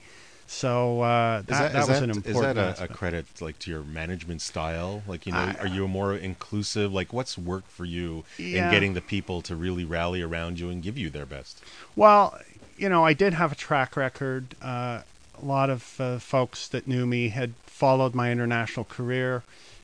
So 0.47 1.01
uh, 1.01 1.39
that, 1.39 1.49
that, 1.49 1.73
that 1.73 1.89
was 1.89 1.99
an 2.01 2.11
important. 2.11 2.59
Is 2.59 2.79
that 2.79 2.81
a, 2.81 2.85
a, 2.85 2.89
credit 2.89 3.27
like 3.41 3.59
to 3.61 3.71
your 3.71 3.83
management 3.83 4.43
style? 4.43 5.03
Like 5.09 5.27
you 5.27 5.33
know, 5.33 5.39
I, 5.39 5.57
are 5.59 5.67
you 5.67 5.89
more 5.89 6.15
inclusive? 6.15 6.93
Like 6.93 7.13
what's 7.13 7.37
worked 7.37 7.71
for 7.71 7.85
you 7.85 8.25
yeah. 8.39 8.67
in 8.67 8.71
getting 8.71 8.95
the 8.95 9.01
people 9.01 9.43
to 9.43 9.57
really 9.57 9.85
rally 9.85 10.23
around 10.23 10.61
you 10.61 10.69
and 10.69 10.83
give 10.83 10.97
you 10.97 11.11
their 11.11 11.27
best? 11.27 11.63
Well, 11.97 12.39
you 12.77 12.89
know, 12.89 13.05
I 13.05 13.13
did 13.15 13.35
have 13.35 13.53
a 13.53 13.57
track 13.57 13.97
record. 13.97 14.55
Uh, 14.63 15.03
a 15.41 15.45
lot 15.45 15.71
of 15.71 16.01
uh, 16.01 16.19
folks 16.19 16.69
that 16.69 16.87
knew 16.87 17.07
me 17.07 17.29
had 17.29 17.55
followed 17.75 18.15
my 18.15 18.31
international 18.31 18.85
career. 18.85 19.43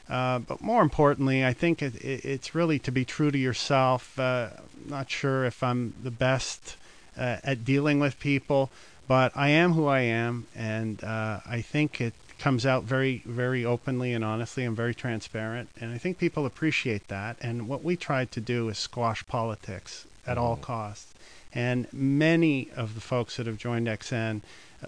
Uh, 0.08 0.38
but 0.38 0.60
more 0.60 0.80
importantly, 0.80 1.44
I 1.44 1.52
think 1.52 1.82
it, 1.82 1.96
it, 1.96 2.24
it's 2.24 2.54
really 2.54 2.78
to 2.78 2.92
be 2.92 3.04
true 3.04 3.32
to 3.32 3.38
yourself. 3.38 4.18
Uh, 4.18 4.50
not 4.86 5.10
sure 5.10 5.44
if 5.44 5.62
I'm 5.62 5.94
the 6.00 6.10
best 6.10 6.76
uh, 7.18 7.38
at 7.42 7.64
dealing 7.64 7.98
with 7.98 8.20
people, 8.20 8.70
but 9.08 9.32
I 9.36 9.48
am 9.48 9.72
who 9.72 9.86
I 9.86 10.00
am, 10.00 10.46
and 10.54 11.02
uh, 11.02 11.40
I 11.44 11.60
think 11.62 12.00
it 12.00 12.14
comes 12.38 12.64
out 12.64 12.84
very, 12.84 13.22
very 13.26 13.64
openly 13.64 14.14
and 14.14 14.24
honestly. 14.24 14.64
I'm 14.64 14.76
very 14.76 14.94
transparent, 14.94 15.68
and 15.80 15.92
I 15.92 15.98
think 15.98 16.16
people 16.16 16.46
appreciate 16.46 17.08
that. 17.08 17.36
And 17.40 17.68
what 17.68 17.82
we 17.82 17.96
tried 17.96 18.30
to 18.32 18.40
do 18.40 18.68
is 18.68 18.78
squash 18.78 19.26
politics 19.26 20.06
at 20.26 20.38
all 20.38 20.54
mm-hmm. 20.54 20.62
costs. 20.62 21.12
And 21.52 21.92
many 21.92 22.68
of 22.76 22.94
the 22.94 23.00
folks 23.00 23.36
that 23.36 23.46
have 23.46 23.58
joined 23.58 23.88
XN 23.88 24.42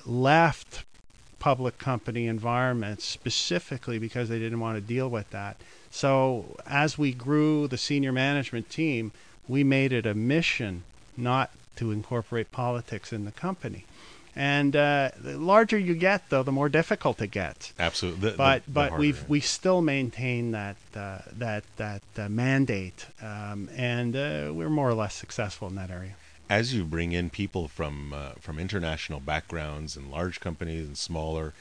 left 0.06 0.84
public 1.42 1.76
company 1.76 2.28
environments 2.28 3.04
specifically 3.04 3.98
because 3.98 4.28
they 4.28 4.38
didn't 4.38 4.60
want 4.60 4.76
to 4.76 4.80
deal 4.80 5.08
with 5.08 5.28
that. 5.30 5.56
So 5.90 6.56
as 6.64 6.96
we 6.96 7.12
grew 7.12 7.66
the 7.66 7.76
senior 7.76 8.12
management 8.12 8.70
team, 8.70 9.10
we 9.48 9.64
made 9.64 9.92
it 9.92 10.06
a 10.06 10.14
mission 10.14 10.84
not 11.16 11.50
to 11.74 11.90
incorporate 11.90 12.52
politics 12.52 13.12
in 13.12 13.24
the 13.24 13.32
company. 13.32 13.84
And 14.36 14.76
uh, 14.76 15.10
the 15.20 15.36
larger 15.36 15.76
you 15.76 15.96
get, 15.96 16.30
though, 16.30 16.44
the 16.44 16.52
more 16.52 16.68
difficult 16.68 17.20
it 17.20 17.32
gets. 17.32 17.72
Absolutely. 17.76 18.30
The, 18.30 18.36
but 18.36 18.64
the, 18.64 18.70
the 18.70 18.74
but 18.74 18.98
we've 18.98 19.28
we 19.28 19.40
still 19.40 19.82
maintain 19.82 20.52
that 20.52 20.76
uh, 20.94 21.18
that 21.32 21.64
that 21.76 22.02
uh, 22.16 22.28
mandate, 22.28 23.06
um, 23.20 23.68
and 23.76 24.14
uh, 24.16 24.52
we're 24.54 24.70
more 24.70 24.88
or 24.88 24.94
less 24.94 25.14
successful 25.14 25.66
in 25.68 25.74
that 25.74 25.90
area. 25.90 26.14
As 26.52 26.74
you 26.74 26.84
bring 26.84 27.12
in 27.12 27.30
people 27.30 27.66
from 27.66 28.12
uh, 28.12 28.32
from 28.38 28.58
international 28.58 29.20
backgrounds 29.20 29.96
and 29.96 30.10
large 30.10 30.38
companies 30.38 30.86
and 30.86 30.98
smaller 30.98 31.54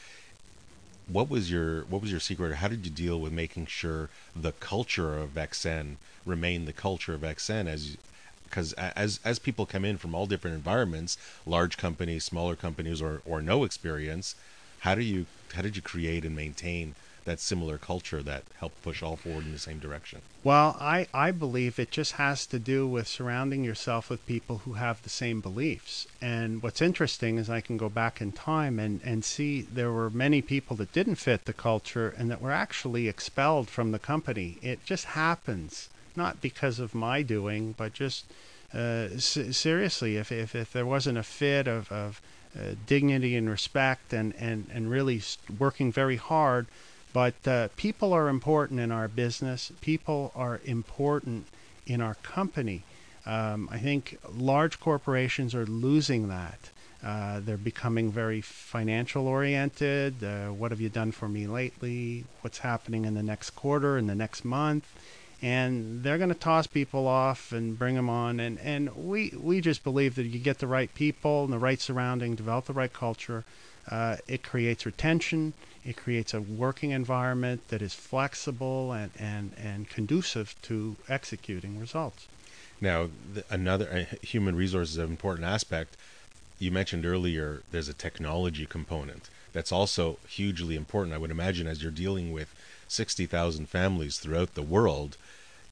what 1.08 1.30
was 1.30 1.50
your 1.50 1.84
what 1.84 2.02
was 2.02 2.12
your 2.12 2.20
secret? 2.20 2.56
How 2.56 2.68
did 2.68 2.86
you 2.86 2.92
deal 2.92 3.20
with 3.20 3.32
making 3.32 3.68
sure 3.68 4.10
the 4.36 4.52
culture 4.52 5.18
of 5.18 5.36
XN 5.36 5.96
remained 6.26 6.68
the 6.68 6.74
culture 6.74 7.14
of 7.14 7.22
XN 7.22 7.68
as 7.68 7.96
because 8.44 8.74
as 8.74 9.22
as 9.24 9.40
people 9.40 9.66
come 9.66 9.86
in 9.86 9.98
from 9.98 10.14
all 10.14 10.26
different 10.26 10.58
environments 10.58 11.18
large 11.46 11.78
companies 11.78 12.26
smaller 12.26 12.58
companies 12.58 13.02
or 13.02 13.22
or 13.26 13.42
no 13.42 13.64
experience 13.64 14.36
how 14.82 14.94
do 14.94 15.02
you 15.02 15.26
how 15.54 15.62
did 15.62 15.78
you 15.78 15.82
create 15.82 16.26
and 16.26 16.36
maintain 16.36 16.96
that 17.26 17.40
similar 17.40 17.78
culture 17.78 18.22
that 18.24 18.44
helped 18.60 18.82
push 18.82 19.04
all 19.04 19.16
forward 19.16 19.46
in 19.46 19.52
the 19.52 19.60
same 19.60 19.80
direction 19.80 20.22
Well, 20.44 20.76
I, 20.80 21.08
I 21.14 21.32
believe 21.32 21.78
it 21.78 21.92
just 21.92 22.14
has 22.14 22.46
to 22.48 22.58
do 22.58 22.88
with 22.88 23.08
surrounding 23.08 23.64
yourself 23.64 24.10
with 24.10 24.26
people 24.26 24.60
who 24.66 24.74
have 24.74 25.02
the 25.04 25.10
same 25.10 25.40
beliefs. 25.40 26.08
And 26.20 26.64
what's 26.64 26.82
interesting 26.82 27.38
is 27.38 27.48
I 27.50 27.62
can 27.62 27.78
go 27.78 27.90
back 27.90 28.22
in 28.22 28.32
time 28.32 28.80
and, 28.80 29.02
and 29.04 29.24
see 29.24 29.62
there 29.62 29.92
were 29.92 30.10
many 30.10 30.42
people 30.42 30.76
that 30.78 30.94
didn't 30.94 31.16
fit 31.16 31.46
the 31.46 31.54
culture 31.54 32.14
and 32.18 32.32
that 32.32 32.42
were 32.42 32.52
actually 32.52 33.08
expelled 33.08 33.70
from 33.70 33.92
the 33.92 34.00
company. 34.00 34.58
It 34.64 34.84
just 34.84 35.06
happens, 35.06 35.90
not 36.16 36.42
because 36.42 36.80
of 36.80 36.96
my 36.96 37.22
doing, 37.22 37.76
but 37.78 37.94
just 37.94 38.26
uh, 38.74 39.10
s- 39.14 39.56
seriously, 39.56 40.18
if, 40.18 40.32
if, 40.32 40.56
if 40.56 40.74
there 40.74 40.86
wasn't 40.86 41.18
a 41.20 41.24
fit 41.24 41.68
of, 41.68 41.92
of 41.92 42.20
uh, 42.58 42.76
dignity 42.88 43.36
and 43.36 43.50
respect 43.50 44.12
and, 44.12 44.34
and, 44.40 44.68
and 44.74 44.90
really 44.90 45.22
working 45.60 45.92
very 45.92 46.18
hard, 46.18 46.66
but 47.14 47.36
uh, 47.48 47.68
people 47.76 48.14
are 48.14 48.30
important 48.30 48.80
in 48.80 48.92
our 48.92 49.08
business. 49.08 49.72
People 49.82 50.32
are 50.36 50.62
important 50.66 51.48
in 51.86 52.02
our 52.02 52.16
company. 52.16 52.84
Um, 53.26 53.70
I 53.72 53.78
think 53.78 54.18
large 54.34 54.80
corporations 54.80 55.54
are 55.54 55.66
losing 55.66 56.30
that. 56.30 56.70
Uh, 57.04 57.40
they're 57.40 57.58
becoming 57.58 58.12
very 58.12 58.42
financial 58.42 59.28
oriented. 59.28 60.24
Uh, 60.24 60.50
what 60.50 60.72
have 60.72 60.80
you 60.80 60.90
done 60.90 61.12
for 61.12 61.28
me 61.28 61.48
lately? 61.48 62.26
What's 62.42 62.60
happening 62.60 63.06
in 63.06 63.16
the 63.16 63.24
next 63.24 63.52
quarter, 63.52 63.98
in 63.98 64.08
the 64.08 64.16
next 64.16 64.46
month? 64.46 64.88
And 65.42 66.04
they're 66.04 66.20
going 66.20 66.30
to 66.30 66.36
toss 66.36 66.68
people 66.68 67.08
off 67.08 67.52
and 67.52 67.78
bring 67.78 67.96
them 67.96 68.10
on. 68.10 68.40
And, 68.40 68.60
and 68.60 68.96
we, 68.96 69.34
we 69.36 69.60
just 69.60 69.84
believe 69.84 70.14
that 70.16 70.26
you 70.26 70.40
get 70.40 70.60
the 70.60 70.68
right 70.68 70.94
people 70.94 71.44
and 71.44 71.52
the 71.52 71.58
right 71.58 71.82
surrounding, 71.82 72.36
develop 72.36 72.66
the 72.66 72.74
right 72.74 72.94
culture. 72.94 73.44
Uh, 73.90 74.18
it 74.28 74.44
creates 74.44 74.86
retention. 74.86 75.54
It 75.84 75.98
creates 75.98 76.34
a 76.34 76.42
working 76.42 76.92
environment 76.92 77.68
that 77.70 77.82
is 77.82 77.94
flexible 77.94 78.92
and, 78.92 79.12
and, 79.18 79.54
and 79.58 79.90
conducive 79.90 80.56
to 80.64 80.96
executing 81.10 81.80
results. 81.80 82.28
Now, 82.80 83.10
the, 83.34 83.44
another 83.50 84.08
uh, 84.12 84.16
human 84.22 84.56
resources 84.56 84.98
an 84.98 85.06
important 85.06 85.48
aspect. 85.48 85.98
You 86.60 86.72
mentioned 86.72 87.06
earlier 87.06 87.64
there's 87.72 87.90
a 87.90 87.94
technology 87.94 88.66
component 88.66 89.30
that's 89.54 89.72
also 89.72 90.18
hugely 90.28 90.76
important. 90.76 91.16
I 91.16 91.18
would 91.18 91.32
imagine 91.32 91.68
as 91.68 91.82
you're 91.82 91.92
dealing 91.92 92.32
with 92.32 92.54
60,000 92.88 93.68
families 93.68 94.18
throughout 94.18 94.54
the 94.54 94.62
world, 94.62 95.18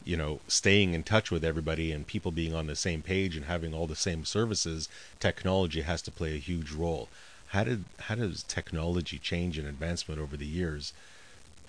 you 0.06 0.18
know, 0.18 0.40
staying 0.48 0.94
in 0.94 1.04
touch 1.04 1.30
with 1.30 1.44
everybody 1.44 1.92
and 1.92 2.08
people 2.08 2.32
being 2.32 2.56
on 2.56 2.68
the 2.68 2.76
same 2.76 3.02
page 3.02 3.36
and 3.36 3.46
having 3.46 3.74
all 3.74 3.88
the 3.88 3.96
same 3.96 4.26
services, 4.26 4.90
technology 5.20 5.82
has 5.82 6.02
to 6.04 6.12
play 6.12 6.36
a 6.36 6.40
huge 6.40 6.72
role. 6.72 7.10
How 7.50 7.64
did 7.64 7.86
how 8.02 8.16
does 8.16 8.44
technology 8.44 9.18
change 9.18 9.58
and 9.58 9.68
advancement 9.68 10.20
over 10.20 10.38
the 10.38 10.46
years 10.46 10.94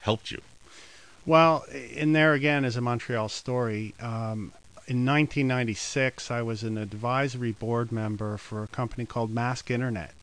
helped 0.00 0.30
you? 0.30 0.42
Well, 1.26 1.64
in 1.72 2.12
there 2.12 2.32
again 2.34 2.64
is 2.64 2.76
a 2.76 2.80
Montreal 2.80 3.28
story. 3.28 3.94
Um, 4.00 4.52
in 4.86 5.06
1996, 5.06 6.30
I 6.30 6.42
was 6.42 6.62
an 6.62 6.76
advisory 6.76 7.52
board 7.52 7.92
member 7.92 8.36
for 8.36 8.62
a 8.62 8.68
company 8.68 9.06
called 9.06 9.30
Mask 9.30 9.70
Internet 9.70 10.14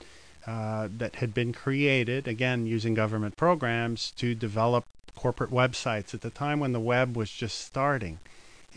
uh, 0.46 0.90
that 0.98 1.16
had 1.16 1.34
been 1.34 1.54
created, 1.54 2.28
again, 2.28 2.66
using 2.66 2.94
government 2.94 3.38
programs 3.38 4.12
to 4.18 4.36
develop 4.36 4.86
corporate 5.16 5.52
websites 5.52 6.14
at 6.14 6.22
the 6.22 6.30
time 6.30 6.60
when 6.60 6.74
the 6.74 6.80
web 6.80 7.16
was 7.16 7.32
just 7.32 7.62
starting. 7.62 8.20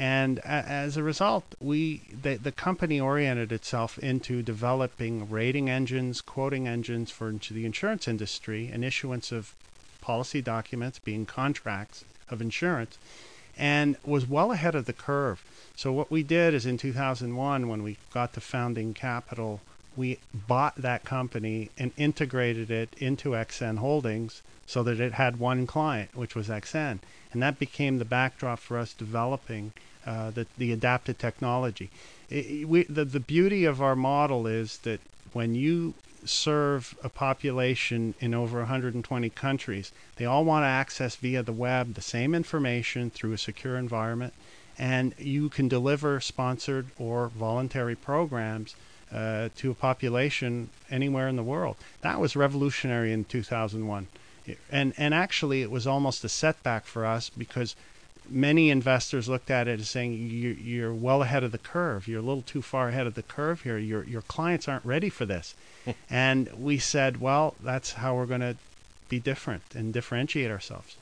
And 0.00 0.38
as 0.38 0.96
a 0.96 1.02
result, 1.02 1.44
we 1.60 2.00
the, 2.22 2.36
the 2.36 2.52
company 2.52 2.98
oriented 2.98 3.52
itself 3.52 3.98
into 3.98 4.40
developing 4.40 5.28
rating 5.28 5.68
engines, 5.68 6.22
quoting 6.22 6.66
engines 6.66 7.10
for 7.10 7.30
the 7.30 7.66
insurance 7.66 8.08
industry, 8.08 8.70
and 8.72 8.82
issuance 8.82 9.30
of 9.30 9.54
policy 10.00 10.40
documents, 10.40 10.98
being 10.98 11.26
contracts 11.26 12.06
of 12.30 12.40
insurance, 12.40 12.96
and 13.58 13.98
was 14.02 14.26
well 14.26 14.52
ahead 14.52 14.74
of 14.74 14.86
the 14.86 14.94
curve. 14.94 15.44
So 15.76 15.92
what 15.92 16.10
we 16.10 16.22
did 16.22 16.54
is 16.54 16.64
in 16.64 16.78
2001, 16.78 17.68
when 17.68 17.82
we 17.82 17.98
got 18.10 18.32
to 18.32 18.40
founding 18.40 18.94
capital, 18.94 19.60
we 19.98 20.18
bought 20.32 20.76
that 20.76 21.04
company 21.04 21.68
and 21.76 21.92
integrated 21.98 22.70
it 22.70 22.94
into 22.96 23.32
XN 23.32 23.76
Holdings 23.76 24.40
so 24.66 24.82
that 24.82 24.98
it 24.98 25.12
had 25.12 25.38
one 25.38 25.66
client, 25.66 26.16
which 26.16 26.34
was 26.34 26.48
XN, 26.48 27.00
and 27.34 27.42
that 27.42 27.58
became 27.58 27.98
the 27.98 28.06
backdrop 28.06 28.60
for 28.60 28.78
us 28.78 28.94
developing 28.94 29.74
uh, 30.06 30.30
the 30.30 30.46
the 30.58 30.72
adapted 30.72 31.18
technology. 31.18 31.90
I- 32.30 32.64
we, 32.66 32.84
the 32.84 33.04
the 33.04 33.20
beauty 33.20 33.64
of 33.64 33.80
our 33.82 33.96
model 33.96 34.46
is 34.46 34.78
that 34.78 35.00
when 35.32 35.54
you 35.54 35.94
serve 36.24 36.94
a 37.02 37.08
population 37.08 38.14
in 38.20 38.34
over 38.34 38.58
120 38.58 39.30
countries, 39.30 39.90
they 40.16 40.26
all 40.26 40.44
want 40.44 40.62
to 40.64 40.68
access 40.68 41.16
via 41.16 41.42
the 41.42 41.52
web 41.52 41.94
the 41.94 42.02
same 42.02 42.34
information 42.34 43.10
through 43.10 43.32
a 43.32 43.38
secure 43.38 43.76
environment, 43.76 44.34
and 44.78 45.14
you 45.18 45.48
can 45.48 45.66
deliver 45.68 46.20
sponsored 46.20 46.86
or 46.98 47.28
voluntary 47.28 47.96
programs 47.96 48.74
uh, 49.12 49.48
to 49.56 49.70
a 49.70 49.74
population 49.74 50.68
anywhere 50.90 51.26
in 51.28 51.36
the 51.36 51.42
world. 51.42 51.76
That 52.02 52.20
was 52.20 52.36
revolutionary 52.36 53.12
in 53.12 53.24
2001. 53.24 54.06
It- 54.46 54.58
And, 54.70 54.92
and 54.96 55.14
actually, 55.14 55.62
it 55.62 55.70
was 55.70 55.86
almost 55.86 56.24
a 56.24 56.28
setback 56.28 56.84
for 56.86 57.04
us 57.04 57.30
because 57.30 57.74
many 58.30 58.70
investors 58.70 59.28
looked 59.28 59.50
at 59.50 59.68
it 59.68 59.80
as 59.80 59.88
saying 59.88 60.12
you, 60.12 60.50
you're 60.50 60.94
well 60.94 61.22
ahead 61.22 61.44
of 61.44 61.52
the 61.52 61.58
curve. 61.58 62.08
You're 62.08 62.20
a 62.20 62.22
little 62.22 62.42
too 62.42 62.62
far 62.62 62.88
ahead 62.88 63.06
of 63.06 63.14
the 63.14 63.22
curve 63.22 63.62
here. 63.62 63.78
Your 63.78 64.04
your 64.04 64.22
clients 64.22 64.68
aren't 64.68 64.84
ready 64.84 65.08
for 65.08 65.26
this. 65.26 65.54
and 66.10 66.48
we 66.58 66.78
said, 66.78 67.20
well, 67.20 67.54
that's 67.62 67.94
how 67.94 68.14
we're 68.14 68.26
going 68.26 68.40
to 68.40 68.56
be 69.08 69.18
different 69.18 69.62
and 69.74 69.92
differentiate 69.92 70.50
ourselves. 70.50 70.96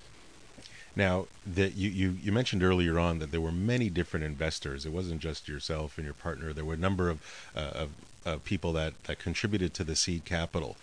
Now, 0.96 1.26
that 1.46 1.76
you, 1.76 1.90
you, 1.90 2.16
you 2.20 2.32
mentioned 2.32 2.64
earlier 2.64 2.98
on 2.98 3.20
that 3.20 3.30
there 3.30 3.40
were 3.40 3.52
many 3.52 3.88
different 3.88 4.26
investors. 4.26 4.84
It 4.84 4.92
wasn't 4.92 5.20
just 5.20 5.48
yourself 5.48 5.96
and 5.96 6.04
your 6.04 6.14
partner. 6.14 6.52
There 6.52 6.64
were 6.64 6.74
a 6.74 6.78
number 6.78 7.08
of, 7.08 7.22
uh, 7.54 7.60
of, 7.60 7.90
of 8.24 8.44
people 8.44 8.72
that, 8.72 8.94
that 9.04 9.20
contributed 9.20 9.74
to 9.74 9.84
the 9.84 9.94
seed 9.94 10.24
capital. 10.24 10.76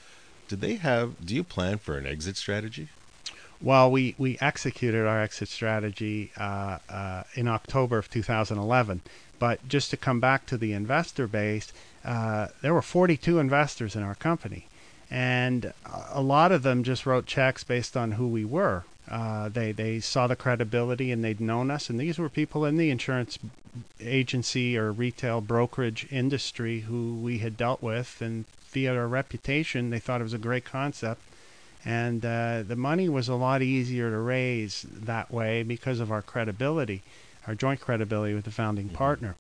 Did 0.47 0.61
they 0.61 0.75
have? 0.75 1.25
Do 1.25 1.35
you 1.35 1.43
plan 1.43 1.79
for 1.79 1.97
an 1.97 2.05
exit 2.05 2.37
strategy? 2.37 2.89
Well, 3.61 3.89
we, 3.89 4.15
we 4.17 4.37
executed 4.41 5.05
our 5.05 5.21
exit 5.21 5.47
strategy 5.47 6.31
uh, 6.37 6.79
uh, 6.89 7.23
in 7.35 7.47
October 7.47 7.97
of 7.97 8.09
2011. 8.09 9.01
But 9.39 9.67
just 9.67 9.89
to 9.91 9.97
come 9.97 10.19
back 10.19 10.45
to 10.47 10.57
the 10.57 10.73
investor 10.73 11.27
base, 11.27 11.73
uh, 12.03 12.47
there 12.61 12.73
were 12.73 12.81
42 12.81 13.39
investors 13.39 13.95
in 13.95 14.03
our 14.03 14.15
company. 14.15 14.67
And 15.09 15.73
a 16.11 16.21
lot 16.21 16.51
of 16.51 16.63
them 16.63 16.83
just 16.83 17.05
wrote 17.05 17.25
checks 17.25 17.63
based 17.63 17.95
on 17.95 18.13
who 18.13 18.27
we 18.27 18.43
were. 18.43 18.83
Uh, 19.09 19.49
they, 19.49 19.71
they 19.71 19.99
saw 19.99 20.25
the 20.25 20.35
credibility 20.35 21.11
and 21.11 21.23
they'd 21.23 21.39
known 21.39 21.69
us. 21.69 21.89
And 21.89 21.99
these 21.99 22.17
were 22.17 22.29
people 22.29 22.65
in 22.65 22.77
the 22.77 22.89
insurance 22.89 23.37
agency 23.99 24.77
or 24.77 24.91
retail 24.91 25.41
brokerage 25.41 26.07
industry 26.11 26.81
who 26.81 27.15
we 27.15 27.39
had 27.39 27.55
dealt 27.55 27.81
with. 27.81 28.21
And 28.21 28.45
via 28.71 28.95
our 28.95 29.07
reputation, 29.07 29.91
they 29.91 29.99
thought 29.99 30.21
it 30.21 30.25
was 30.25 30.33
a 30.33 30.39
great 30.39 30.65
concept 30.65 31.21
and 31.85 32.25
uh, 32.25 32.63
the 32.63 32.75
money 32.75 33.07
was 33.07 33.29
a 33.29 33.35
lot 33.35 33.61
easier 33.61 34.09
to 34.09 34.17
raise 34.17 34.85
that 34.91 35.31
way 35.31 35.61
because 35.61 35.99
of 35.99 36.11
our 36.11 36.23
credibility, 36.23 37.03
our 37.47 37.53
joint 37.53 37.79
credibility 37.79 38.33
with 38.33 38.45
the 38.45 38.51
founding 38.51 38.89
partner. 38.89 39.35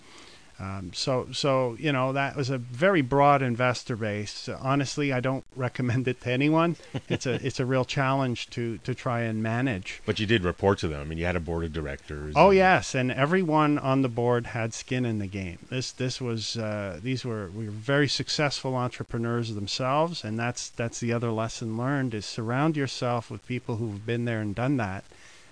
Um, 0.59 0.91
so, 0.93 1.27
so 1.33 1.75
you 1.79 1.91
know 1.91 2.13
that 2.13 2.35
was 2.35 2.49
a 2.49 2.57
very 2.57 3.01
broad 3.01 3.41
investor 3.41 3.95
base. 3.95 4.47
honestly, 4.61 5.11
I 5.11 5.19
don't 5.19 5.43
recommend 5.55 6.07
it 6.07 6.21
to 6.21 6.31
anyone. 6.31 6.77
It's 7.09 7.25
a 7.25 7.33
it's 7.45 7.59
a 7.59 7.65
real 7.65 7.85
challenge 7.85 8.49
to 8.51 8.77
to 8.79 8.95
try 8.95 9.21
and 9.21 9.43
manage. 9.43 10.01
But 10.05 10.19
you 10.19 10.25
did 10.25 10.43
report 10.43 10.79
to 10.79 10.87
them. 10.87 11.01
I 11.01 11.03
mean, 11.03 11.17
you 11.17 11.25
had 11.25 11.35
a 11.35 11.41
board 11.41 11.65
of 11.65 11.73
directors. 11.73 12.33
Oh 12.37 12.49
and- 12.49 12.57
yes, 12.57 12.95
and 12.95 13.11
everyone 13.11 13.77
on 13.77 14.01
the 14.01 14.09
board 14.09 14.47
had 14.47 14.73
skin 14.73 15.05
in 15.05 15.19
the 15.19 15.27
game. 15.27 15.59
This 15.69 15.91
this 15.91 16.21
was 16.21 16.57
uh, 16.57 16.99
these 17.03 17.25
were 17.25 17.49
we 17.49 17.65
were 17.65 17.71
very 17.71 18.07
successful 18.07 18.75
entrepreneurs 18.75 19.53
themselves, 19.53 20.23
and 20.23 20.39
that's 20.39 20.69
that's 20.69 20.99
the 20.99 21.11
other 21.11 21.31
lesson 21.31 21.77
learned 21.77 22.13
is 22.13 22.25
surround 22.25 22.77
yourself 22.77 23.29
with 23.29 23.45
people 23.45 23.75
who've 23.77 24.05
been 24.05 24.25
there 24.25 24.39
and 24.39 24.55
done 24.55 24.77
that. 24.77 25.03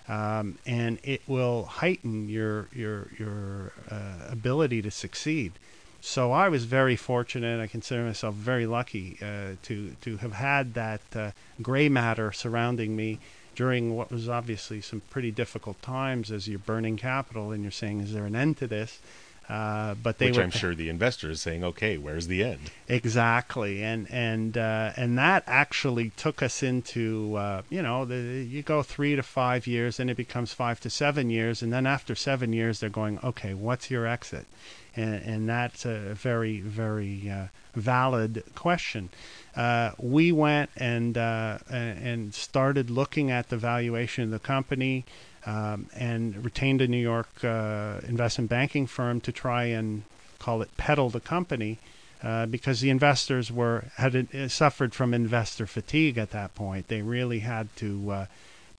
Um, 0.07 0.57
and 0.65 0.99
it 1.03 1.21
will 1.27 1.65
heighten 1.65 2.29
your 2.29 2.67
your 2.73 3.07
your 3.17 3.71
uh, 3.89 4.27
ability 4.29 4.81
to 4.81 4.91
succeed. 4.91 5.53
So 6.01 6.33
I 6.33 6.49
was 6.49 6.65
very 6.65 6.97
fortunate. 6.97 7.61
I 7.61 7.67
consider 7.67 8.03
myself 8.03 8.35
very 8.35 8.65
lucky 8.65 9.17
uh, 9.21 9.55
to 9.63 9.95
to 10.01 10.17
have 10.17 10.33
had 10.33 10.73
that 10.73 11.01
uh, 11.15 11.31
gray 11.61 11.87
matter 11.87 12.31
surrounding 12.31 12.95
me 12.95 13.19
during 13.55 13.95
what 13.95 14.11
was 14.11 14.27
obviously 14.27 14.81
some 14.81 15.01
pretty 15.09 15.31
difficult 15.31 15.81
times 15.81 16.31
as 16.31 16.47
you're 16.47 16.59
burning 16.59 16.97
capital 16.97 17.51
and 17.51 17.63
you're 17.63 17.71
saying, 17.71 18.01
"Is 18.01 18.13
there 18.13 18.25
an 18.25 18.35
end 18.35 18.57
to 18.57 18.67
this?" 18.67 18.99
Uh, 19.49 19.93
but 19.95 20.19
they 20.19 20.27
Which 20.27 20.37
were, 20.37 20.43
I'm 20.43 20.51
sure 20.51 20.73
the 20.73 20.87
investor 20.87 21.29
is 21.29 21.41
saying, 21.41 21.63
okay, 21.63 21.97
where's 21.97 22.27
the 22.27 22.43
end? 22.43 22.71
Exactly, 22.87 23.83
and 23.83 24.09
and 24.09 24.57
uh, 24.57 24.93
and 24.95 25.17
that 25.17 25.43
actually 25.47 26.11
took 26.11 26.41
us 26.41 26.63
into 26.63 27.35
uh, 27.35 27.61
you 27.69 27.81
know 27.81 28.05
the, 28.05 28.15
you 28.15 28.61
go 28.61 28.81
three 28.83 29.17
to 29.17 29.23
five 29.23 29.67
years, 29.67 29.99
and 29.99 30.09
it 30.09 30.15
becomes 30.15 30.53
five 30.53 30.79
to 30.81 30.89
seven 30.89 31.29
years, 31.29 31.61
and 31.61 31.73
then 31.73 31.85
after 31.85 32.15
seven 32.15 32.53
years, 32.53 32.79
they're 32.79 32.89
going, 32.89 33.19
okay, 33.21 33.53
what's 33.53 33.91
your 33.91 34.07
exit? 34.07 34.45
And, 34.95 35.15
and 35.15 35.49
that's 35.49 35.85
a 35.85 36.13
very 36.13 36.61
very 36.61 37.29
uh, 37.29 37.47
valid 37.75 38.43
question. 38.55 39.09
Uh, 39.57 39.91
we 39.97 40.31
went 40.31 40.69
and 40.77 41.17
uh, 41.17 41.57
and 41.69 42.33
started 42.33 42.89
looking 42.89 43.29
at 43.29 43.49
the 43.49 43.57
valuation 43.57 44.23
of 44.23 44.29
the 44.31 44.39
company 44.39 45.03
um, 45.45 45.87
and 45.95 46.43
retained 46.43 46.81
a 46.81 46.87
New 46.87 46.97
York 46.97 47.43
uh, 47.43 47.99
investment 48.07 48.49
banking 48.49 48.87
firm 48.87 49.21
to 49.21 49.31
try 49.31 49.65
and 49.65 50.03
call 50.39 50.61
it 50.61 50.75
peddle 50.77 51.09
the 51.09 51.19
company. 51.19 51.79
Uh, 52.23 52.45
because 52.45 52.79
the 52.79 52.89
investors 52.89 53.51
were 53.51 53.83
had 53.97 54.15
uh, 54.15 54.47
suffered 54.47 54.95
from 54.95 55.13
investor 55.13 55.67
fatigue 55.67 56.17
at 56.17 56.31
that 56.31 56.55
point. 56.55 56.87
They 56.87 57.01
really 57.01 57.39
had 57.39 57.67
to 57.75 58.11
uh, 58.11 58.25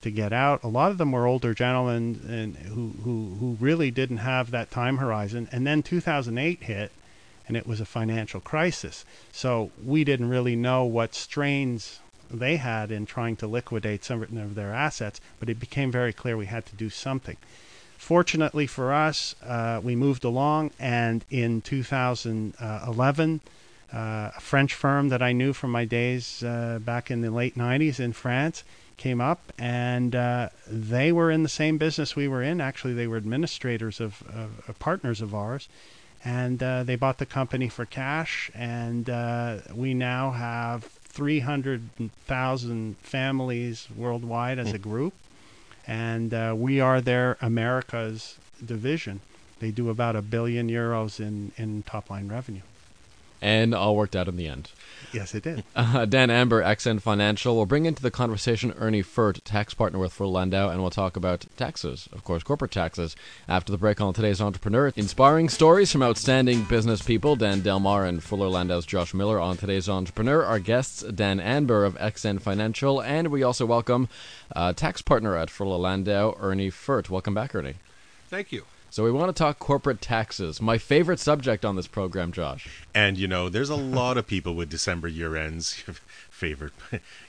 to 0.00 0.10
get 0.10 0.32
out. 0.32 0.64
A 0.64 0.68
lot 0.68 0.90
of 0.90 0.96
them 0.96 1.12
were 1.12 1.26
older 1.26 1.52
gentlemen 1.52 2.20
and 2.26 2.56
who, 2.56 2.94
who 3.04 3.36
who 3.38 3.56
really 3.60 3.90
didn't 3.90 4.18
have 4.18 4.50
that 4.50 4.70
time 4.70 4.96
horizon. 4.96 5.46
And 5.52 5.66
then 5.66 5.82
2008 5.82 6.62
hit, 6.62 6.90
and 7.46 7.54
it 7.54 7.66
was 7.66 7.82
a 7.82 7.84
financial 7.84 8.40
crisis. 8.40 9.04
So 9.30 9.70
we 9.84 10.04
didn't 10.04 10.30
really 10.30 10.56
know 10.56 10.86
what 10.86 11.14
strains 11.14 12.00
they 12.30 12.56
had 12.56 12.90
in 12.90 13.06
trying 13.06 13.36
to 13.36 13.46
liquidate 13.46 14.04
some 14.04 14.22
of 14.22 14.54
their 14.54 14.72
assets, 14.72 15.20
but 15.38 15.48
it 15.48 15.60
became 15.60 15.90
very 15.90 16.12
clear 16.12 16.36
we 16.36 16.46
had 16.46 16.66
to 16.66 16.76
do 16.76 16.90
something. 16.90 17.36
Fortunately 17.96 18.66
for 18.66 18.92
us, 18.92 19.34
uh, 19.42 19.80
we 19.82 19.96
moved 19.96 20.24
along, 20.24 20.72
and 20.78 21.24
in 21.30 21.60
2011, 21.60 23.40
uh, 23.92 23.96
a 24.36 24.40
French 24.40 24.74
firm 24.74 25.08
that 25.08 25.22
I 25.22 25.32
knew 25.32 25.52
from 25.52 25.70
my 25.70 25.84
days 25.84 26.42
uh, 26.42 26.80
back 26.82 27.10
in 27.10 27.20
the 27.20 27.30
late 27.30 27.56
90s 27.56 28.00
in 28.00 28.12
France 28.12 28.64
came 28.96 29.20
up, 29.20 29.52
and 29.58 30.14
uh, 30.14 30.48
they 30.66 31.12
were 31.12 31.30
in 31.30 31.42
the 31.42 31.48
same 31.48 31.78
business 31.78 32.14
we 32.14 32.28
were 32.28 32.42
in. 32.42 32.60
Actually, 32.60 32.94
they 32.94 33.06
were 33.06 33.16
administrators 33.16 34.00
of, 34.00 34.22
of 34.68 34.78
partners 34.78 35.20
of 35.20 35.34
ours 35.34 35.68
and 36.24 36.62
uh, 36.62 36.82
they 36.82 36.96
bought 36.96 37.18
the 37.18 37.26
company 37.26 37.68
for 37.68 37.84
cash 37.84 38.50
and 38.54 39.10
uh, 39.10 39.58
we 39.74 39.92
now 39.92 40.30
have 40.30 40.93
300,000 41.14 42.96
families 42.98 43.88
worldwide 43.96 44.58
as 44.58 44.72
a 44.72 44.76
hmm. 44.76 44.82
group, 44.82 45.14
and 45.86 46.34
uh, 46.34 46.52
we 46.56 46.80
are 46.80 47.00
their 47.00 47.38
America's 47.40 48.36
division. 48.64 49.20
They 49.60 49.70
do 49.70 49.90
about 49.90 50.16
a 50.16 50.22
billion 50.22 50.68
euros 50.68 51.20
in, 51.20 51.52
in 51.56 51.84
top 51.84 52.10
line 52.10 52.26
revenue. 52.26 52.62
And 53.44 53.74
all 53.74 53.94
worked 53.94 54.16
out 54.16 54.26
in 54.26 54.36
the 54.36 54.48
end. 54.48 54.70
Yes, 55.12 55.34
it 55.34 55.42
did. 55.42 55.64
Uh, 55.76 56.06
Dan 56.06 56.30
Anber, 56.30 56.62
XN 56.62 57.00
Financial, 57.00 57.54
We'll 57.54 57.66
bring 57.66 57.84
into 57.84 58.02
the 58.02 58.10
conversation 58.10 58.72
Ernie 58.78 59.02
Furt, 59.02 59.44
tax 59.44 59.74
partner 59.74 59.98
with 59.98 60.14
Fuller 60.14 60.30
Landau, 60.30 60.70
and 60.70 60.80
we'll 60.80 60.90
talk 60.90 61.14
about 61.16 61.44
taxes, 61.58 62.08
of 62.12 62.24
course, 62.24 62.42
corporate 62.42 62.70
taxes, 62.70 63.14
after 63.46 63.70
the 63.70 63.76
break 63.76 64.00
on 64.00 64.14
today's 64.14 64.40
Entrepreneur. 64.40 64.92
Inspiring 64.96 65.50
stories 65.50 65.92
from 65.92 66.02
outstanding 66.02 66.62
business 66.62 67.02
people, 67.02 67.36
Dan 67.36 67.60
Delmar 67.60 68.06
and 68.06 68.22
Fuller 68.22 68.48
Landau's 68.48 68.86
Josh 68.86 69.12
Miller 69.12 69.38
on 69.38 69.58
today's 69.58 69.88
Entrepreneur. 69.88 70.42
Our 70.42 70.58
guests, 70.58 71.02
Dan 71.02 71.38
Anber 71.38 71.84
of 71.84 71.96
XN 71.98 72.40
Financial, 72.40 73.02
and 73.02 73.28
we 73.28 73.42
also 73.42 73.66
welcome 73.66 74.08
uh, 74.56 74.72
tax 74.72 75.02
partner 75.02 75.36
at 75.36 75.50
Fuller 75.50 75.76
Landau, 75.76 76.34
Ernie 76.40 76.70
Furt. 76.70 77.10
Welcome 77.10 77.34
back, 77.34 77.54
Ernie. 77.54 77.74
Thank 78.30 78.52
you. 78.52 78.64
So 78.94 79.02
we 79.02 79.10
want 79.10 79.28
to 79.28 79.32
talk 79.32 79.58
corporate 79.58 80.00
taxes, 80.00 80.62
my 80.62 80.78
favorite 80.78 81.18
subject 81.18 81.64
on 81.64 81.74
this 81.74 81.88
program, 81.88 82.30
Josh. 82.30 82.68
And 82.94 83.18
you 83.18 83.26
know, 83.26 83.48
there's 83.48 83.68
a 83.68 83.74
lot 83.74 84.16
of 84.16 84.24
people 84.24 84.54
with 84.54 84.70
December 84.70 85.08
year 85.08 85.34
ends. 85.34 85.72
favorite, 86.30 86.74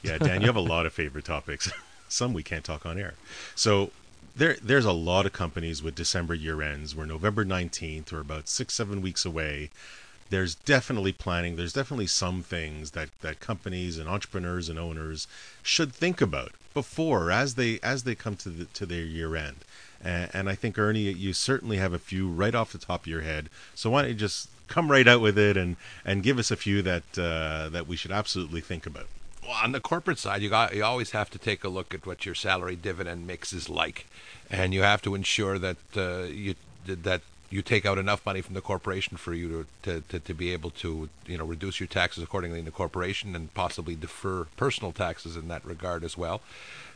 yeah, 0.04 0.19
Dan, 0.19 0.41
you 0.41 0.45
have 0.45 0.56
a 0.56 0.62
lot 0.62 0.86
of 0.86 0.93
favorite 0.93 1.25
topics. 1.25 1.71
Some 2.08 2.34
we 2.34 2.43
can't 2.43 2.63
talk 2.63 2.86
on 2.86 2.99
air. 2.99 3.15
So 3.56 3.89
there, 4.36 4.58
there's 4.62 4.86
a 4.86 4.91
lot 4.91 5.25
of 5.25 5.34
companies 5.34 5.82
with 5.82 5.95
December 5.95 6.36
year 6.36 6.62
ends. 6.62 6.95
We're 6.95 7.06
November 7.06 7.43
19th. 7.43 8.12
We're 8.12 8.19
about 8.19 8.47
six, 8.47 8.75
seven 8.75 9.01
weeks 9.01 9.25
away. 9.25 9.71
There's 10.30 10.54
definitely 10.54 11.13
planning. 11.13 11.56
There's 11.56 11.73
definitely 11.73 12.06
some 12.06 12.43
things 12.43 12.91
that, 12.91 13.10
that 13.21 13.39
companies 13.39 13.97
and 13.97 14.08
entrepreneurs 14.08 14.69
and 14.69 14.78
owners 14.78 15.28
should 15.63 15.95
think 15.95 16.21
about 16.21 16.51
before 16.75 17.32
as 17.32 17.56
they 17.56 17.80
as 17.82 18.04
they 18.04 18.13
come 18.13 18.36
to 18.36 18.49
the, 18.49 18.65
to 18.65 18.86
their 18.86 19.01
year 19.01 19.36
end. 19.36 19.65
And, 20.06 20.30
and 20.34 20.50
I 20.50 20.56
think 20.56 20.78
Ernie, 20.78 21.12
you 21.12 21.34
certainly 21.34 21.78
have 21.78 21.91
a 21.91 22.00
few 22.00 22.30
right 22.30 22.56
off 22.56 22.72
the 22.72 22.78
top 22.78 23.02
of 23.02 23.08
your 23.08 23.22
head. 23.22 23.50
So 23.74 23.89
why 23.89 24.04
don't 24.04 24.12
you 24.12 24.15
just 24.15 24.50
come 24.68 24.91
right 24.91 25.08
out 25.08 25.22
with 25.22 25.38
it 25.38 25.58
and 25.58 25.76
and 26.04 26.24
give 26.24 26.39
us 26.39 26.52
a 26.52 26.56
few 26.56 26.82
that 26.84 27.04
uh, 27.18 27.70
that 27.70 27.88
we 27.88 27.96
should 27.96 28.12
absolutely 28.12 28.62
think 28.62 28.86
about. 28.86 29.08
Well, 29.44 29.58
on 29.63 29.74
the 29.74 29.80
corporate 29.80 30.18
side, 30.18 30.41
you 30.41 30.50
got 30.50 30.76
you 30.76 30.84
always 30.84 31.12
have 31.12 31.30
to 31.32 31.38
take 31.38 31.63
a 31.63 31.70
look 31.70 31.94
at 31.94 32.06
what 32.06 32.26
your 32.26 32.36
salary 32.36 32.76
dividend 32.76 33.28
mix 33.28 33.54
is 33.54 33.70
like, 33.70 34.08
and 34.50 34.74
you 34.74 34.82
have 34.82 35.02
to 35.04 35.15
ensure 35.15 35.60
that 35.60 35.78
uh, 35.96 36.24
you 36.24 36.56
that 36.86 37.22
you 37.50 37.62
take 37.62 37.86
out 37.86 37.98
enough 37.98 38.26
money 38.26 38.41
from 38.41 38.56
the 38.56 38.62
corporation 38.62 39.18
for 39.18 39.34
you 39.34 39.65
to, 39.84 39.91
to, 39.94 40.02
to, 40.10 40.20
to, 40.20 40.34
be 40.34 40.52
able 40.52 40.72
to 40.72 41.10
you 41.28 41.38
know 41.38 41.46
reduce 41.46 41.80
your 41.80 41.88
taxes 41.88 42.24
accordingly 42.24 42.60
in 42.60 42.65
the 42.65 42.72
corporation 42.72 43.36
and 43.36 43.54
possibly 43.54 43.96
defer 43.96 44.46
personal 44.58 44.91
taxes 44.91 45.36
in 45.36 45.48
that 45.48 45.63
regard 45.63 46.04
as 46.04 46.18
well. 46.18 46.41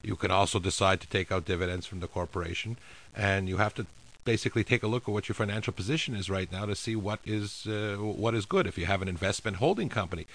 You 0.01 0.15
can 0.15 0.31
also 0.31 0.59
decide 0.59 1.01
to 1.01 1.07
take 1.07 1.31
out 1.31 1.45
dividends 1.45 1.85
from 1.85 1.99
the 1.99 2.07
corporation, 2.07 2.77
and 3.15 3.49
you 3.49 3.57
have 3.57 3.73
to 3.75 3.85
basically 4.25 4.63
take 4.63 4.83
a 4.83 4.87
look 4.87 5.03
at 5.03 5.09
what 5.09 5.27
your 5.27 5.33
financial 5.33 5.73
position 5.73 6.15
is 6.15 6.29
right 6.29 6.51
now 6.51 6.65
to 6.65 6.75
see 6.75 6.95
what 6.95 7.19
is 7.25 7.65
uh, 7.67 7.95
what 7.97 8.35
is 8.35 8.45
good. 8.45 8.67
If 8.67 8.77
you 8.77 8.85
have 8.85 9.01
an 9.01 9.07
investment 9.07 9.57
holding 9.57 9.89
company, 9.89 10.25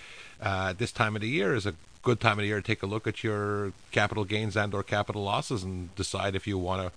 uh, 0.40 0.72
this 0.72 0.92
time 0.92 1.14
of 1.16 1.22
the 1.22 1.28
year 1.28 1.54
is 1.54 1.66
a 1.66 1.74
good 2.02 2.20
time 2.20 2.32
of 2.32 2.42
the 2.42 2.48
year 2.48 2.60
to 2.60 2.66
take 2.66 2.82
a 2.82 2.86
look 2.86 3.06
at 3.06 3.24
your 3.24 3.72
capital 3.92 4.24
gains 4.24 4.56
and 4.56 4.74
or 4.74 4.82
capital 4.82 5.22
losses 5.22 5.62
and 5.62 5.94
decide 5.96 6.34
if 6.34 6.46
you 6.46 6.58
want 6.58 6.82
to 6.82 6.92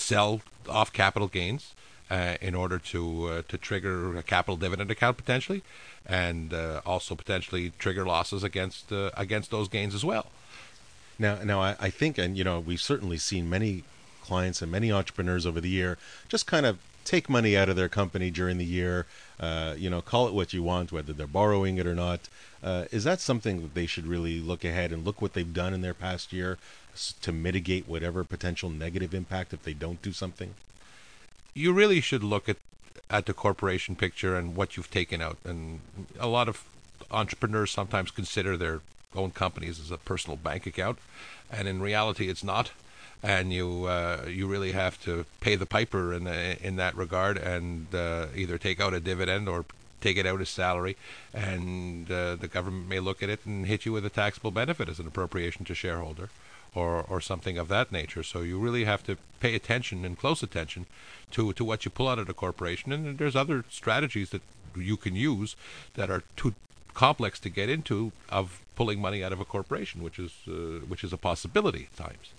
sell 0.00 0.40
off 0.68 0.92
capital 0.92 1.28
gains 1.28 1.74
uh, 2.10 2.36
in 2.40 2.54
order 2.54 2.78
to 2.78 3.26
uh, 3.26 3.42
to 3.48 3.56
trigger 3.58 4.16
a 4.16 4.22
capital 4.22 4.56
dividend 4.56 4.90
account 4.90 5.16
potentially, 5.16 5.62
and 6.06 6.52
uh, 6.52 6.80
also 6.84 7.14
potentially 7.14 7.72
trigger 7.78 8.04
losses 8.04 8.42
against 8.42 8.92
uh, 8.92 9.10
against 9.16 9.50
those 9.50 9.68
gains 9.68 9.94
as 9.94 10.04
well. 10.04 10.26
Now, 11.18 11.42
now 11.42 11.60
I, 11.60 11.76
I 11.78 11.90
think, 11.90 12.18
and 12.18 12.36
you 12.36 12.44
know, 12.44 12.58
we've 12.60 12.80
certainly 12.80 13.18
seen 13.18 13.48
many 13.48 13.84
clients 14.22 14.62
and 14.62 14.70
many 14.70 14.90
entrepreneurs 14.90 15.46
over 15.46 15.60
the 15.60 15.68
year 15.68 15.98
just 16.28 16.46
kind 16.46 16.64
of 16.64 16.78
take 17.04 17.28
money 17.28 17.56
out 17.56 17.68
of 17.68 17.76
their 17.76 17.88
company 17.88 18.30
during 18.30 18.58
the 18.58 18.64
year. 18.64 19.06
Uh, 19.40 19.74
you 19.76 19.90
know, 19.90 20.00
call 20.00 20.28
it 20.28 20.34
what 20.34 20.52
you 20.52 20.62
want, 20.62 20.92
whether 20.92 21.12
they're 21.12 21.26
borrowing 21.26 21.76
it 21.78 21.86
or 21.86 21.94
not. 21.94 22.28
Uh, 22.62 22.84
is 22.92 23.04
that 23.04 23.20
something 23.20 23.60
that 23.60 23.74
they 23.74 23.86
should 23.86 24.06
really 24.06 24.40
look 24.40 24.64
ahead 24.64 24.92
and 24.92 25.04
look 25.04 25.20
what 25.20 25.32
they've 25.32 25.52
done 25.52 25.74
in 25.74 25.80
their 25.80 25.94
past 25.94 26.32
year 26.32 26.58
to 27.20 27.32
mitigate 27.32 27.88
whatever 27.88 28.22
potential 28.22 28.70
negative 28.70 29.14
impact 29.14 29.52
if 29.52 29.62
they 29.64 29.74
don't 29.74 30.00
do 30.00 30.12
something? 30.12 30.54
You 31.54 31.72
really 31.72 32.00
should 32.00 32.22
look 32.22 32.48
at 32.48 32.56
at 33.10 33.26
the 33.26 33.34
corporation 33.34 33.94
picture 33.94 34.36
and 34.36 34.56
what 34.56 34.76
you've 34.76 34.90
taken 34.90 35.20
out. 35.20 35.36
And 35.44 35.80
a 36.18 36.26
lot 36.26 36.48
of 36.48 36.64
entrepreneurs 37.10 37.70
sometimes 37.70 38.10
consider 38.10 38.56
their 38.56 38.80
own 39.14 39.30
companies 39.30 39.78
as 39.78 39.90
a 39.90 39.98
personal 39.98 40.36
bank 40.36 40.66
account, 40.66 40.98
and 41.50 41.68
in 41.68 41.82
reality, 41.82 42.28
it's 42.28 42.42
not. 42.42 42.72
And 43.22 43.52
you 43.52 43.84
uh, 43.84 44.24
you 44.26 44.48
really 44.48 44.72
have 44.72 45.00
to 45.04 45.24
pay 45.40 45.54
the 45.56 45.66
piper 45.66 46.12
in 46.12 46.24
the, 46.24 46.66
in 46.66 46.76
that 46.76 46.96
regard, 46.96 47.38
and 47.38 47.86
uh, 47.94 48.26
either 48.34 48.58
take 48.58 48.80
out 48.80 48.94
a 48.94 49.00
dividend 49.00 49.48
or 49.48 49.64
take 50.00 50.16
it 50.16 50.26
out 50.26 50.40
as 50.40 50.48
salary, 50.48 50.96
and 51.32 52.10
uh, 52.10 52.34
the 52.34 52.48
government 52.48 52.88
may 52.88 52.98
look 52.98 53.22
at 53.22 53.28
it 53.28 53.46
and 53.46 53.66
hit 53.66 53.86
you 53.86 53.92
with 53.92 54.04
a 54.04 54.10
taxable 54.10 54.50
benefit 54.50 54.88
as 54.88 54.98
an 54.98 55.06
appropriation 55.06 55.64
to 55.64 55.74
shareholder, 55.74 56.30
or 56.74 57.06
or 57.08 57.20
something 57.20 57.58
of 57.58 57.68
that 57.68 57.92
nature. 57.92 58.24
So 58.24 58.40
you 58.40 58.58
really 58.58 58.84
have 58.84 59.04
to 59.04 59.16
pay 59.38 59.54
attention 59.54 60.04
and 60.04 60.18
close 60.18 60.42
attention 60.42 60.86
to 61.30 61.52
to 61.52 61.64
what 61.64 61.84
you 61.84 61.90
pull 61.92 62.08
out 62.08 62.18
of 62.18 62.26
the 62.26 62.34
corporation. 62.34 62.92
And 62.92 63.18
there's 63.18 63.36
other 63.36 63.64
strategies 63.70 64.30
that 64.30 64.42
you 64.76 64.96
can 64.96 65.14
use 65.14 65.54
that 65.94 66.10
are 66.10 66.24
too 66.36 66.54
complex 66.94 67.38
to 67.40 67.48
get 67.48 67.68
into 67.68 68.10
of 68.28 68.60
pulling 68.74 69.00
money 69.00 69.22
out 69.22 69.32
of 69.32 69.40
a 69.40 69.44
corporation, 69.44 70.02
which 70.02 70.18
is 70.18 70.32
uh, 70.48 70.84
which 70.88 71.04
is 71.04 71.12
a 71.12 71.18
possibility 71.18 71.88
at 71.90 71.96
times. 71.96 72.32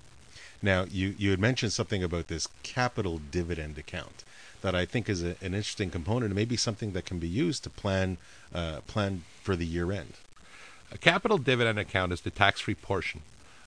Now, 0.64 0.86
you 0.90 1.14
you 1.18 1.30
had 1.32 1.42
mentioned 1.42 1.74
something 1.74 2.02
about 2.04 2.30
this 2.30 2.48
capital 2.64 3.20
dividend 3.20 3.78
account 3.78 4.24
that 4.62 4.74
I 4.74 4.86
think 4.86 5.10
is 5.10 5.22
a, 5.22 5.36
an 5.42 5.54
interesting 5.54 5.92
component 5.92 6.28
and 6.28 6.36
maybe 6.36 6.56
something 6.56 6.94
that 6.94 7.06
can 7.06 7.20
be 7.20 7.28
used 7.28 7.66
to 7.66 7.70
plan 7.70 8.18
uh, 8.56 8.80
plan 8.88 9.26
for 9.44 9.58
the 9.58 9.66
year 9.66 9.92
end. 9.92 10.14
A 10.92 10.98
capital 10.98 11.38
dividend 11.38 11.80
account 11.80 12.14
is 12.14 12.22
the 12.22 12.32
tax-free 12.32 12.76
portion 12.76 13.22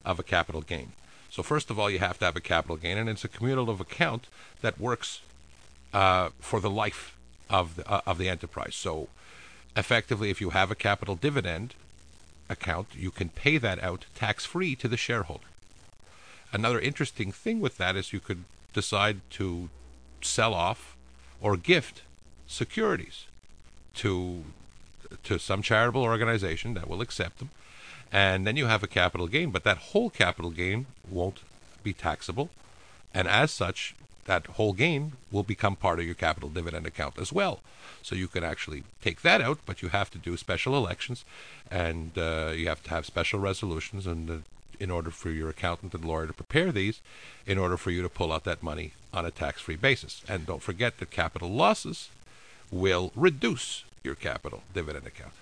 of 0.06 0.18
a 0.18 0.22
capital 0.22 0.62
gain. 0.62 0.92
So 1.28 1.42
first 1.42 1.70
of 1.70 1.78
all, 1.78 1.90
you 1.90 1.98
have 1.98 2.18
to 2.20 2.24
have 2.24 2.36
a 2.36 2.40
capital 2.40 2.76
gain, 2.76 2.96
and 2.96 3.10
it's 3.10 3.24
a 3.24 3.28
cumulative 3.28 3.80
account 3.80 4.26
that 4.62 4.80
works 4.80 5.20
uh, 5.92 6.30
for 6.40 6.60
the 6.60 6.70
life 6.70 7.14
of 7.50 7.76
the, 7.76 7.90
uh, 7.90 8.00
of 8.06 8.16
the 8.16 8.28
enterprise. 8.28 8.74
So 8.74 9.08
effectively, 9.76 10.30
if 10.30 10.40
you 10.40 10.50
have 10.50 10.70
a 10.70 10.74
capital 10.74 11.16
dividend 11.16 11.74
account, 12.48 12.88
you 12.94 13.10
can 13.10 13.28
pay 13.28 13.58
that 13.58 13.82
out 13.82 14.06
tax 14.14 14.46
free 14.46 14.74
to 14.76 14.88
the 14.88 14.96
shareholder. 14.96 15.48
Another 16.56 16.80
interesting 16.80 17.32
thing 17.32 17.60
with 17.60 17.76
that 17.76 17.96
is 17.96 18.14
you 18.14 18.18
could 18.18 18.44
decide 18.72 19.20
to 19.32 19.68
sell 20.22 20.54
off 20.54 20.96
or 21.38 21.54
gift 21.58 22.00
securities 22.46 23.26
to 23.96 24.42
to 25.22 25.38
some 25.38 25.60
charitable 25.60 26.02
organization 26.02 26.72
that 26.72 26.88
will 26.88 27.02
accept 27.02 27.40
them. 27.40 27.50
And 28.10 28.46
then 28.46 28.56
you 28.56 28.66
have 28.68 28.82
a 28.82 28.86
capital 28.86 29.26
gain 29.26 29.50
but 29.50 29.64
that 29.64 29.90
whole 29.90 30.08
capital 30.08 30.50
gain 30.50 30.86
won't 31.10 31.40
be 31.82 31.92
taxable. 31.92 32.48
And 33.12 33.28
as 33.28 33.50
such 33.50 33.94
that 34.24 34.46
whole 34.56 34.72
gain 34.72 35.12
will 35.30 35.42
become 35.42 35.76
part 35.76 35.98
of 36.00 36.06
your 36.06 36.14
capital 36.14 36.48
dividend 36.48 36.86
account 36.86 37.18
as 37.18 37.34
well. 37.34 37.60
So 38.02 38.16
you 38.16 38.28
can 38.28 38.44
actually 38.44 38.84
take 39.02 39.20
that 39.20 39.42
out 39.42 39.58
but 39.66 39.82
you 39.82 39.90
have 39.90 40.10
to 40.12 40.18
do 40.18 40.38
special 40.38 40.74
elections 40.74 41.22
and 41.70 42.16
uh, 42.16 42.52
you 42.56 42.66
have 42.68 42.82
to 42.84 42.90
have 42.90 43.04
special 43.04 43.40
resolutions 43.40 44.06
and 44.06 44.44
in 44.78 44.90
order 44.90 45.10
for 45.10 45.30
your 45.30 45.48
accountant 45.48 45.94
and 45.94 46.04
lawyer 46.04 46.26
to 46.26 46.32
prepare 46.32 46.72
these 46.72 47.00
in 47.46 47.58
order 47.58 47.76
for 47.76 47.90
you 47.90 48.02
to 48.02 48.08
pull 48.08 48.32
out 48.32 48.44
that 48.44 48.62
money 48.62 48.92
on 49.12 49.24
a 49.24 49.30
tax-free 49.30 49.76
basis 49.76 50.22
and 50.28 50.46
don't 50.46 50.62
forget 50.62 50.98
that 50.98 51.10
capital 51.10 51.50
losses 51.50 52.10
will 52.70 53.12
reduce 53.14 53.84
your 54.02 54.14
capital 54.14 54.62
dividend 54.74 55.06
account 55.06 55.32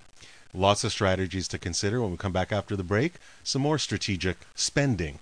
Lots 0.56 0.84
of 0.84 0.92
strategies 0.92 1.48
to 1.48 1.58
consider 1.58 2.00
when 2.00 2.12
we 2.12 2.16
come 2.16 2.32
back 2.32 2.52
after 2.52 2.76
the 2.76 2.84
break. 2.84 3.14
Some 3.42 3.62
more 3.62 3.76
strategic 3.76 4.36
spending. 4.54 5.18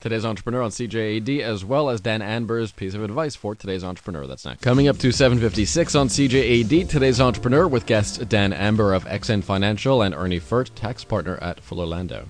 Today's 0.00 0.24
entrepreneur 0.24 0.62
on 0.62 0.70
CJAD, 0.70 1.40
as 1.40 1.62
well 1.62 1.90
as 1.90 2.00
Dan 2.00 2.22
Anber's 2.22 2.72
piece 2.72 2.94
of 2.94 3.04
advice 3.04 3.36
for 3.36 3.54
today's 3.54 3.84
entrepreneur. 3.84 4.26
That's 4.26 4.46
next. 4.46 4.62
Coming 4.62 4.88
up 4.88 4.96
to 4.98 5.12
7:56 5.12 5.94
on 5.94 6.08
CJAD, 6.08 6.88
today's 6.88 7.20
entrepreneur 7.20 7.68
with 7.68 7.84
guest 7.84 8.26
Dan 8.30 8.52
Anber 8.54 8.94
of 8.94 9.04
XN 9.04 9.44
Financial 9.44 10.00
and 10.00 10.14
Ernie 10.14 10.40
Furt, 10.40 10.74
tax 10.74 11.04
partner 11.04 11.36
at 11.42 11.60
Fuller 11.60 11.86
Landau. 11.86 12.24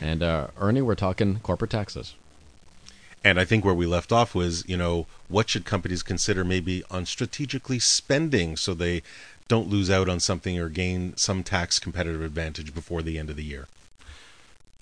And 0.00 0.22
uh, 0.22 0.48
Ernie, 0.58 0.82
we're 0.82 0.94
talking 0.94 1.40
corporate 1.40 1.70
taxes. 1.70 2.14
And 3.22 3.40
I 3.40 3.44
think 3.44 3.64
where 3.64 3.74
we 3.74 3.86
left 3.86 4.12
off 4.12 4.34
was, 4.34 4.68
you 4.68 4.76
know, 4.76 5.06
what 5.28 5.48
should 5.48 5.64
companies 5.64 6.02
consider 6.02 6.44
maybe 6.44 6.84
on 6.90 7.06
strategically 7.06 7.78
spending 7.78 8.56
so 8.56 8.74
they 8.74 9.02
don't 9.48 9.68
lose 9.68 9.90
out 9.90 10.08
on 10.08 10.20
something 10.20 10.58
or 10.58 10.68
gain 10.68 11.16
some 11.16 11.42
tax 11.42 11.78
competitive 11.78 12.22
advantage 12.22 12.74
before 12.74 13.00
the 13.00 13.18
end 13.18 13.30
of 13.30 13.36
the 13.36 13.44
year? 13.44 13.66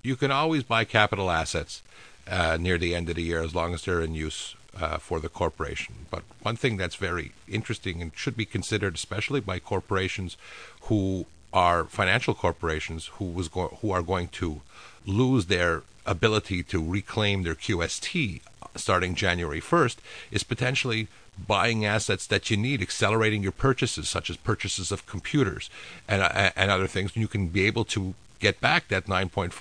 You 0.03 0.17
can 0.17 0.33
always 0.33 0.65
buy 0.65 0.85
capital 0.85 1.31
assets 1.31 1.83
uh, 2.29 2.57
near 2.61 2.79
the 2.79 2.95
end 2.95 3.09
of 3.09 3.15
the 3.15 3.23
year 3.23 3.43
as 3.43 3.55
long 3.55 3.75
as 3.75 3.85
they're 3.85 4.01
in 4.01 4.15
use 4.15 4.57
uh, 4.81 4.99
for 4.99 5.21
the 5.21 5.29
corporation. 5.29 5.95
But 6.11 6.23
one 6.43 6.57
thing 6.57 6.77
that's 6.77 6.97
very 6.97 7.33
interesting 7.49 8.03
and 8.03 8.11
should 8.17 8.37
be 8.37 8.45
considered, 8.45 8.95
especially 8.95 9.41
by 9.41 9.61
corporations 9.61 10.37
who 10.83 11.27
are 11.53 11.85
financial 11.85 12.35
corporations 12.35 13.07
who 13.19 13.27
was 13.27 13.49
go- 13.49 13.79
who 13.83 13.91
are 13.91 14.03
going 14.03 14.29
to 14.29 14.63
lose 15.07 15.47
their 15.47 15.83
ability 16.05 16.63
to 16.65 16.85
reclaim 16.85 17.43
their 17.43 17.55
QST 17.55 18.41
starting 18.77 19.15
January 19.15 19.61
1st, 19.61 19.97
is 20.31 20.43
potentially 20.43 21.09
buying 21.47 21.85
assets 21.85 22.27
that 22.27 22.51
you 22.51 22.57
need, 22.57 22.83
accelerating 22.83 23.43
your 23.43 23.53
purchases, 23.53 24.09
such 24.09 24.31
as 24.31 24.37
purchases 24.37 24.93
of 24.93 25.07
computers 25.07 25.71
and, 26.09 26.23
uh, 26.23 26.51
and 26.57 26.71
other 26.71 26.87
things. 26.87 27.17
You 27.17 27.29
can 27.29 27.49
be 27.49 27.67
able 27.67 27.85
to 27.87 28.15
get 28.39 28.61
back 28.61 28.89
that 28.89 29.07
9.5% 29.07 29.53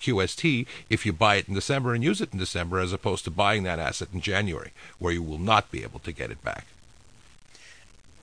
QST 0.00 0.66
if 0.90 1.06
you 1.06 1.12
buy 1.12 1.36
it 1.36 1.48
in 1.48 1.54
December 1.54 1.94
and 1.94 2.02
use 2.02 2.20
it 2.20 2.32
in 2.32 2.38
December, 2.38 2.80
as 2.80 2.92
opposed 2.92 3.24
to 3.24 3.30
buying 3.30 3.62
that 3.62 3.78
asset 3.78 4.08
in 4.12 4.20
January, 4.20 4.72
where 4.98 5.12
you 5.12 5.22
will 5.22 5.38
not 5.38 5.70
be 5.70 5.82
able 5.82 6.00
to 6.00 6.12
get 6.12 6.30
it 6.30 6.42
back. 6.42 6.66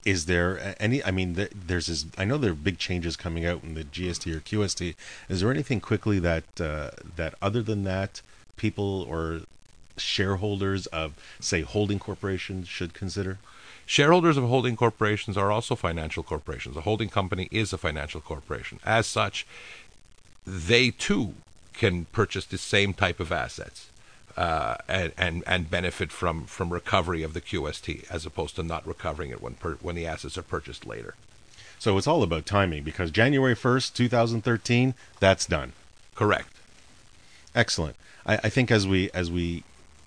Is 0.06 0.28
there 0.28 0.76
any? 0.80 1.04
I 1.04 1.10
mean, 1.10 1.34
there's 1.34 1.88
this. 1.88 2.06
I 2.15 2.26
know 2.26 2.38
there 2.38 2.52
are 2.52 2.56
big 2.56 2.78
changes 2.78 3.18
coming 3.18 3.44
out 3.44 3.63
in 3.63 3.74
the 3.74 3.84
GST 3.84 4.32
or 4.32 4.39
QST. 4.39 4.96
Is 5.28 5.41
there 5.41 5.50
anything 5.52 5.82
quickly 5.82 6.20
that 6.20 6.62
uh, 6.62 6.91
that 7.15 7.34
other 7.41 7.63
than 7.63 7.84
that, 7.86 8.22
people 8.56 9.02
or 9.10 9.41
shareholders 9.98 10.86
of, 10.88 11.13
say, 11.39 11.62
holding 11.62 11.98
corporations 11.98 12.68
should 12.68 12.94
consider? 12.94 13.39
Shareholders 13.88 14.38
of 14.38 14.44
holding 14.46 14.76
corporations 14.76 15.38
are 15.38 15.52
also 15.52 15.76
financial 15.76 16.22
corporations. 16.22 16.78
A 16.78 16.82
holding 16.82 17.10
company 17.10 17.48
is 17.52 17.74
a 17.74 17.78
financial 17.78 18.22
corporation. 18.22 18.80
As 18.84 19.08
such, 19.08 19.46
they 20.46 20.91
too 20.91 21.34
can 21.74 22.06
purchase 22.06 22.46
the 22.46 22.58
same 22.58 22.94
type 22.94 23.20
of 23.20 23.32
assets 23.32 23.89
uh, 24.38 24.76
and, 24.88 25.13
and 25.17 25.43
and 25.48 25.69
benefit 25.69 26.12
from 26.12 26.45
from 26.45 26.74
recovery 26.74 27.24
of 27.24 27.34
the 27.34 27.41
QST 27.41 28.10
as 28.12 28.26
opposed 28.26 28.56
to 28.58 28.63
not 28.63 28.86
recovering 28.86 29.30
it 29.30 29.41
when 29.41 29.54
per, 29.56 29.76
when 29.76 29.95
the 29.95 30.06
assets 30.06 30.38
are 30.38 30.43
purchased 30.43 30.86
later. 30.86 31.15
So 31.80 31.98
it's 31.98 32.08
all 32.08 32.24
about 32.24 32.45
timing 32.45 32.84
because 32.84 33.12
January 33.12 33.56
first, 33.56 33.95
two 33.95 34.10
thousand 34.10 34.43
thirteen, 34.43 34.93
that's 35.19 35.45
done. 35.45 35.74
Correct. 36.15 36.50
Excellent. 37.54 37.95
I, 38.26 38.36
I 38.36 38.50
think 38.50 38.71
as 38.71 38.88
we 38.88 39.10
as 39.12 39.32
we 39.32 39.63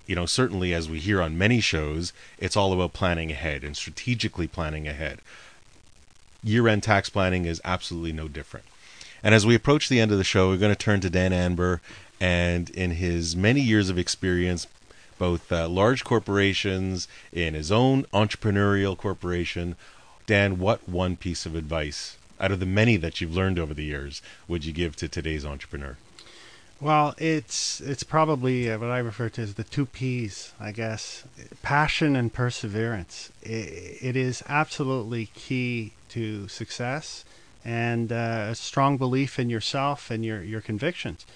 you 0.06 0.14
know, 0.14 0.26
certainly 0.26 0.72
as 0.72 0.88
we 0.88 0.98
hear 0.98 1.20
on 1.20 1.38
many 1.38 1.60
shows, 1.60 2.12
it's 2.38 2.56
all 2.56 2.72
about 2.72 2.94
planning 2.94 3.30
ahead 3.30 3.62
and 3.62 3.76
strategically 3.76 4.46
planning 4.48 4.88
ahead. 4.88 5.18
Year 6.42 6.66
end 6.66 6.82
tax 6.82 7.10
planning 7.10 7.44
is 7.44 7.60
absolutely 7.64 8.12
no 8.12 8.26
different. 8.26 8.64
And 9.22 9.34
as 9.34 9.44
we 9.44 9.54
approach 9.54 9.88
the 9.88 10.00
end 10.00 10.10
of 10.10 10.18
the 10.18 10.24
show, 10.24 10.48
we're 10.48 10.56
going 10.56 10.74
to 10.74 10.78
turn 10.78 11.00
to 11.00 11.10
Dan 11.10 11.32
Anber. 11.32 11.80
And 12.20 12.70
in 12.70 12.92
his 12.92 13.36
many 13.36 13.60
years 13.60 13.90
of 13.90 13.98
experience, 13.98 14.66
both 15.18 15.50
uh, 15.52 15.68
large 15.68 16.04
corporations, 16.04 17.08
in 17.32 17.54
his 17.54 17.70
own 17.70 18.04
entrepreneurial 18.12 18.96
corporation, 18.96 19.76
Dan, 20.26 20.58
what 20.58 20.88
one 20.88 21.16
piece 21.16 21.46
of 21.46 21.54
advice 21.54 22.16
out 22.40 22.52
of 22.52 22.60
the 22.60 22.66
many 22.66 22.96
that 22.96 23.20
you've 23.20 23.34
learned 23.34 23.58
over 23.58 23.74
the 23.74 23.84
years 23.84 24.22
would 24.46 24.64
you 24.64 24.72
give 24.72 24.94
to 24.96 25.08
today's 25.08 25.44
entrepreneur? 25.44 25.96
Well, 26.80 27.14
it's 27.18 27.80
it's 27.80 28.04
probably 28.04 28.70
uh, 28.70 28.78
what 28.78 28.90
I 28.90 28.98
refer 28.98 29.28
to 29.30 29.42
as 29.42 29.54
the 29.54 29.64
two 29.64 29.86
P's, 29.86 30.52
I 30.60 30.70
guess: 30.70 31.24
passion 31.60 32.14
and 32.14 32.32
perseverance. 32.32 33.32
it, 33.42 33.98
it 34.00 34.16
is 34.16 34.44
absolutely 34.48 35.26
key 35.34 35.94
to 36.10 36.46
success, 36.46 37.24
and 37.64 38.12
uh, 38.12 38.48
a 38.50 38.54
strong 38.54 38.96
belief 38.96 39.40
in 39.40 39.50
yourself 39.50 40.08
and 40.08 40.24
your 40.24 40.40
your 40.44 40.60
convictions. 40.60 41.26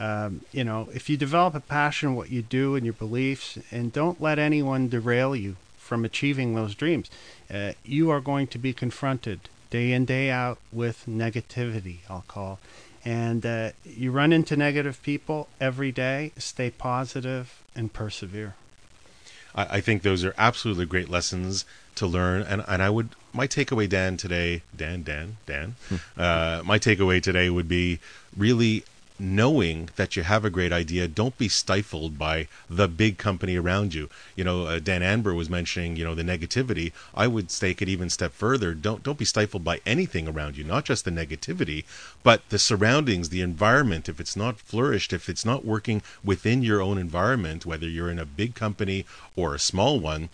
Um, 0.00 0.40
you 0.50 0.64
know, 0.64 0.88
if 0.92 1.08
you 1.08 1.16
develop 1.16 1.54
a 1.54 1.60
passion, 1.60 2.16
what 2.16 2.30
you 2.30 2.42
do 2.42 2.74
and 2.74 2.84
your 2.84 2.94
beliefs, 2.94 3.58
and 3.70 3.92
don't 3.92 4.20
let 4.20 4.38
anyone 4.38 4.88
derail 4.88 5.36
you 5.36 5.56
from 5.78 6.04
achieving 6.04 6.54
those 6.54 6.74
dreams, 6.74 7.10
uh, 7.52 7.72
you 7.84 8.10
are 8.10 8.20
going 8.20 8.46
to 8.48 8.58
be 8.58 8.72
confronted 8.72 9.40
day 9.68 9.92
in 9.92 10.04
day 10.04 10.30
out 10.30 10.58
with 10.72 11.04
negativity. 11.06 11.98
I'll 12.08 12.24
call 12.26 12.58
and 13.04 13.46
uh, 13.46 13.70
you 13.84 14.10
run 14.10 14.32
into 14.32 14.56
negative 14.56 15.02
people 15.02 15.48
every 15.60 15.92
day. 15.92 16.32
Stay 16.36 16.70
positive 16.70 17.62
and 17.74 17.92
persevere. 17.92 18.54
I, 19.54 19.76
I 19.76 19.80
think 19.80 20.02
those 20.02 20.24
are 20.24 20.34
absolutely 20.36 20.86
great 20.86 21.08
lessons 21.08 21.64
to 21.94 22.06
learn. 22.06 22.42
And, 22.42 22.62
and 22.68 22.82
I 22.82 22.90
would, 22.90 23.10
my 23.32 23.46
takeaway, 23.46 23.88
Dan, 23.88 24.16
today, 24.16 24.62
Dan, 24.76 25.02
Dan, 25.02 25.38
Dan, 25.46 25.76
hmm. 25.88 25.96
uh, 26.16 26.62
my 26.64 26.78
takeaway 26.78 27.22
today 27.22 27.48
would 27.48 27.68
be 27.68 28.00
really 28.36 28.84
knowing 29.20 29.90
that 29.96 30.16
you 30.16 30.22
have 30.22 30.44
a 30.44 30.50
great 30.50 30.72
idea 30.72 31.06
don't 31.06 31.36
be 31.36 31.48
stifled 31.48 32.18
by 32.18 32.48
the 32.68 32.88
big 32.88 33.18
company 33.18 33.56
around 33.56 33.94
you. 33.94 34.08
You 34.34 34.44
know 34.44 34.64
uh, 34.66 34.78
dan 34.78 35.02
anber 35.02 35.34
was 35.34 35.50
mentioning 35.50 35.96
you 35.96 36.04
know 36.04 36.14
the 36.14 36.22
negativity. 36.22 36.92
I 37.14 37.26
would 37.26 37.50
take 37.50 37.82
it 37.82 37.88
even 37.88 38.10
step 38.10 38.32
further. 38.32 38.74
Don't 38.74 39.02
don't 39.02 39.18
be 39.18 39.24
stifled 39.24 39.62
by 39.62 39.80
anything 39.84 40.26
around 40.26 40.56
you 40.56 40.64
not 40.64 40.84
just 40.84 41.04
the 41.04 41.10
negativity 41.10 41.84
but 42.22 42.48
the 42.48 42.58
surroundings 42.58 43.28
the 43.28 43.42
environment. 43.42 44.08
If 44.08 44.20
it's 44.20 44.36
not 44.36 44.58
flourished 44.58 45.12
if 45.12 45.28
it's 45.28 45.44
not 45.44 45.64
working 45.64 46.02
within 46.24 46.62
your 46.62 46.80
own 46.80 46.98
environment 46.98 47.66
whether 47.66 47.88
you're 47.88 48.10
in 48.10 48.18
a 48.18 48.24
big 48.24 48.54
company 48.54 49.04
or 49.36 49.54
a 49.54 49.58
small 49.58 50.00
one 50.00 50.30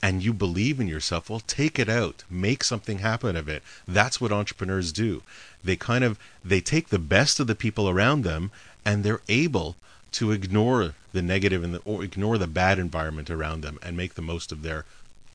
and 0.00 0.22
you 0.22 0.32
believe 0.32 0.78
in 0.78 0.86
yourself, 0.86 1.28
well, 1.28 1.40
take 1.40 1.78
it 1.78 1.88
out, 1.88 2.24
make 2.30 2.62
something 2.62 2.98
happen 2.98 3.34
of 3.34 3.48
it. 3.48 3.62
That's 3.86 4.20
what 4.20 4.32
entrepreneurs 4.32 4.92
do 4.92 5.22
they 5.64 5.76
kind 5.76 6.04
of 6.04 6.18
they 6.44 6.60
take 6.60 6.88
the 6.88 6.98
best 6.98 7.40
of 7.40 7.46
the 7.46 7.54
people 7.54 7.88
around 7.88 8.22
them 8.22 8.50
and 8.84 9.04
they're 9.04 9.20
able 9.28 9.76
to 10.12 10.32
ignore 10.32 10.94
the 11.12 11.22
negative 11.22 11.62
and 11.62 11.74
the, 11.74 11.78
or 11.84 12.02
ignore 12.02 12.38
the 12.38 12.46
bad 12.46 12.78
environment 12.78 13.30
around 13.30 13.60
them 13.60 13.78
and 13.82 13.96
make 13.96 14.14
the 14.14 14.22
most 14.22 14.52
of 14.52 14.62
their 14.62 14.84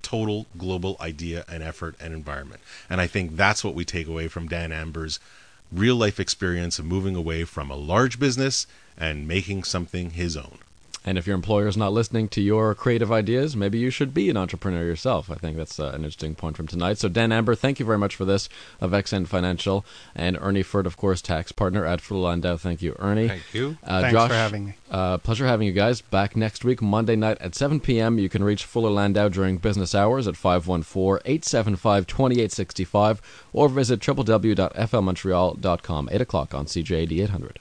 total 0.02 0.48
global 0.58 0.98
idea 1.00 1.46
and 1.48 1.64
effort 1.64 1.96
and 2.00 2.14
environment. 2.14 2.62
And 2.90 3.00
I 3.00 3.08
think 3.08 3.36
that's 3.36 3.64
what 3.64 3.76
we 3.76 3.86
take 3.86 4.08
away 4.08 4.28
from 4.28 4.48
Dan 4.48 4.72
Anber's 4.72 5.20
real 5.72 5.96
life 5.96 6.20
experience 6.20 6.80
of 6.80 6.86
moving 6.86 7.16
away 7.16 7.44
from 7.46 7.70
a 7.70 7.76
large 7.76 8.20
business 8.20 8.68
and 8.98 9.28
making 9.28 9.64
something 9.64 10.12
his 10.12 10.36
own. 10.36 10.60
And 11.06 11.18
if 11.18 11.28
your 11.28 11.36
employer 11.36 11.68
is 11.68 11.76
not 11.76 11.92
listening 11.92 12.30
to 12.30 12.42
your 12.42 12.74
creative 12.76 13.12
ideas, 13.12 13.56
maybe 13.56 13.78
you 13.78 13.90
should 13.90 14.14
be 14.14 14.30
an 14.30 14.38
entrepreneur 14.38 14.84
yourself. 14.84 15.30
I 15.30 15.36
think 15.36 15.58
that's 15.58 15.80
uh, 15.80 15.88
an 15.88 15.96
interesting 15.96 16.36
point 16.36 16.56
from 16.56 16.68
tonight. 16.68 16.98
So, 16.98 17.10
Dan 17.10 17.32
Anber, 17.32 17.56
thank 17.56 17.80
you 17.80 17.86
very 17.86 17.98
much 17.98 18.16
for 18.16 18.26
this 18.26 18.48
of 18.80 18.92
XN 18.92 19.28
Financial. 19.28 19.86
And 20.16 20.38
Ernie 20.40 20.64
Furt, 20.64 20.88
of 20.88 20.96
course, 20.96 21.22
tax 21.22 21.52
partner 21.52 21.86
at 21.86 22.00
Fuller 22.00 22.30
Landau. 22.30 22.58
Thank 22.58 22.82
you, 22.82 22.96
Ernie. 23.00 23.28
Thank 23.28 23.54
you. 23.54 23.78
Uh, 23.84 24.02
Thanks 24.02 24.14
Josh, 24.14 24.30
for 24.30 24.36
having 24.36 24.66
me. 24.66 24.76
Uh, 24.90 25.18
pleasure 25.18 25.46
having 25.46 25.68
you 25.68 25.74
guys. 25.74 26.02
Back 26.02 26.38
next 26.38 26.64
week, 26.64 26.82
Monday 26.82 27.16
night 27.16 27.38
at 27.40 27.56
7 27.56 27.80
p.m. 27.80 28.18
You 28.18 28.30
can 28.30 28.44
reach 28.44 28.64
Fuller 28.64 28.92
Landau 28.92 29.28
during 29.28 29.58
business 29.58 29.94
hours 29.94 30.28
at 30.28 30.38
514 30.38 31.22
875 31.26 32.08
2865 32.08 33.22
or 33.52 33.68
visit 33.68 34.00
www.flmontreal.com. 34.00 36.10
8 36.12 36.22
o'clock 36.22 36.54
on 36.54 36.66
CJAD 36.66 37.24
800. 37.24 37.52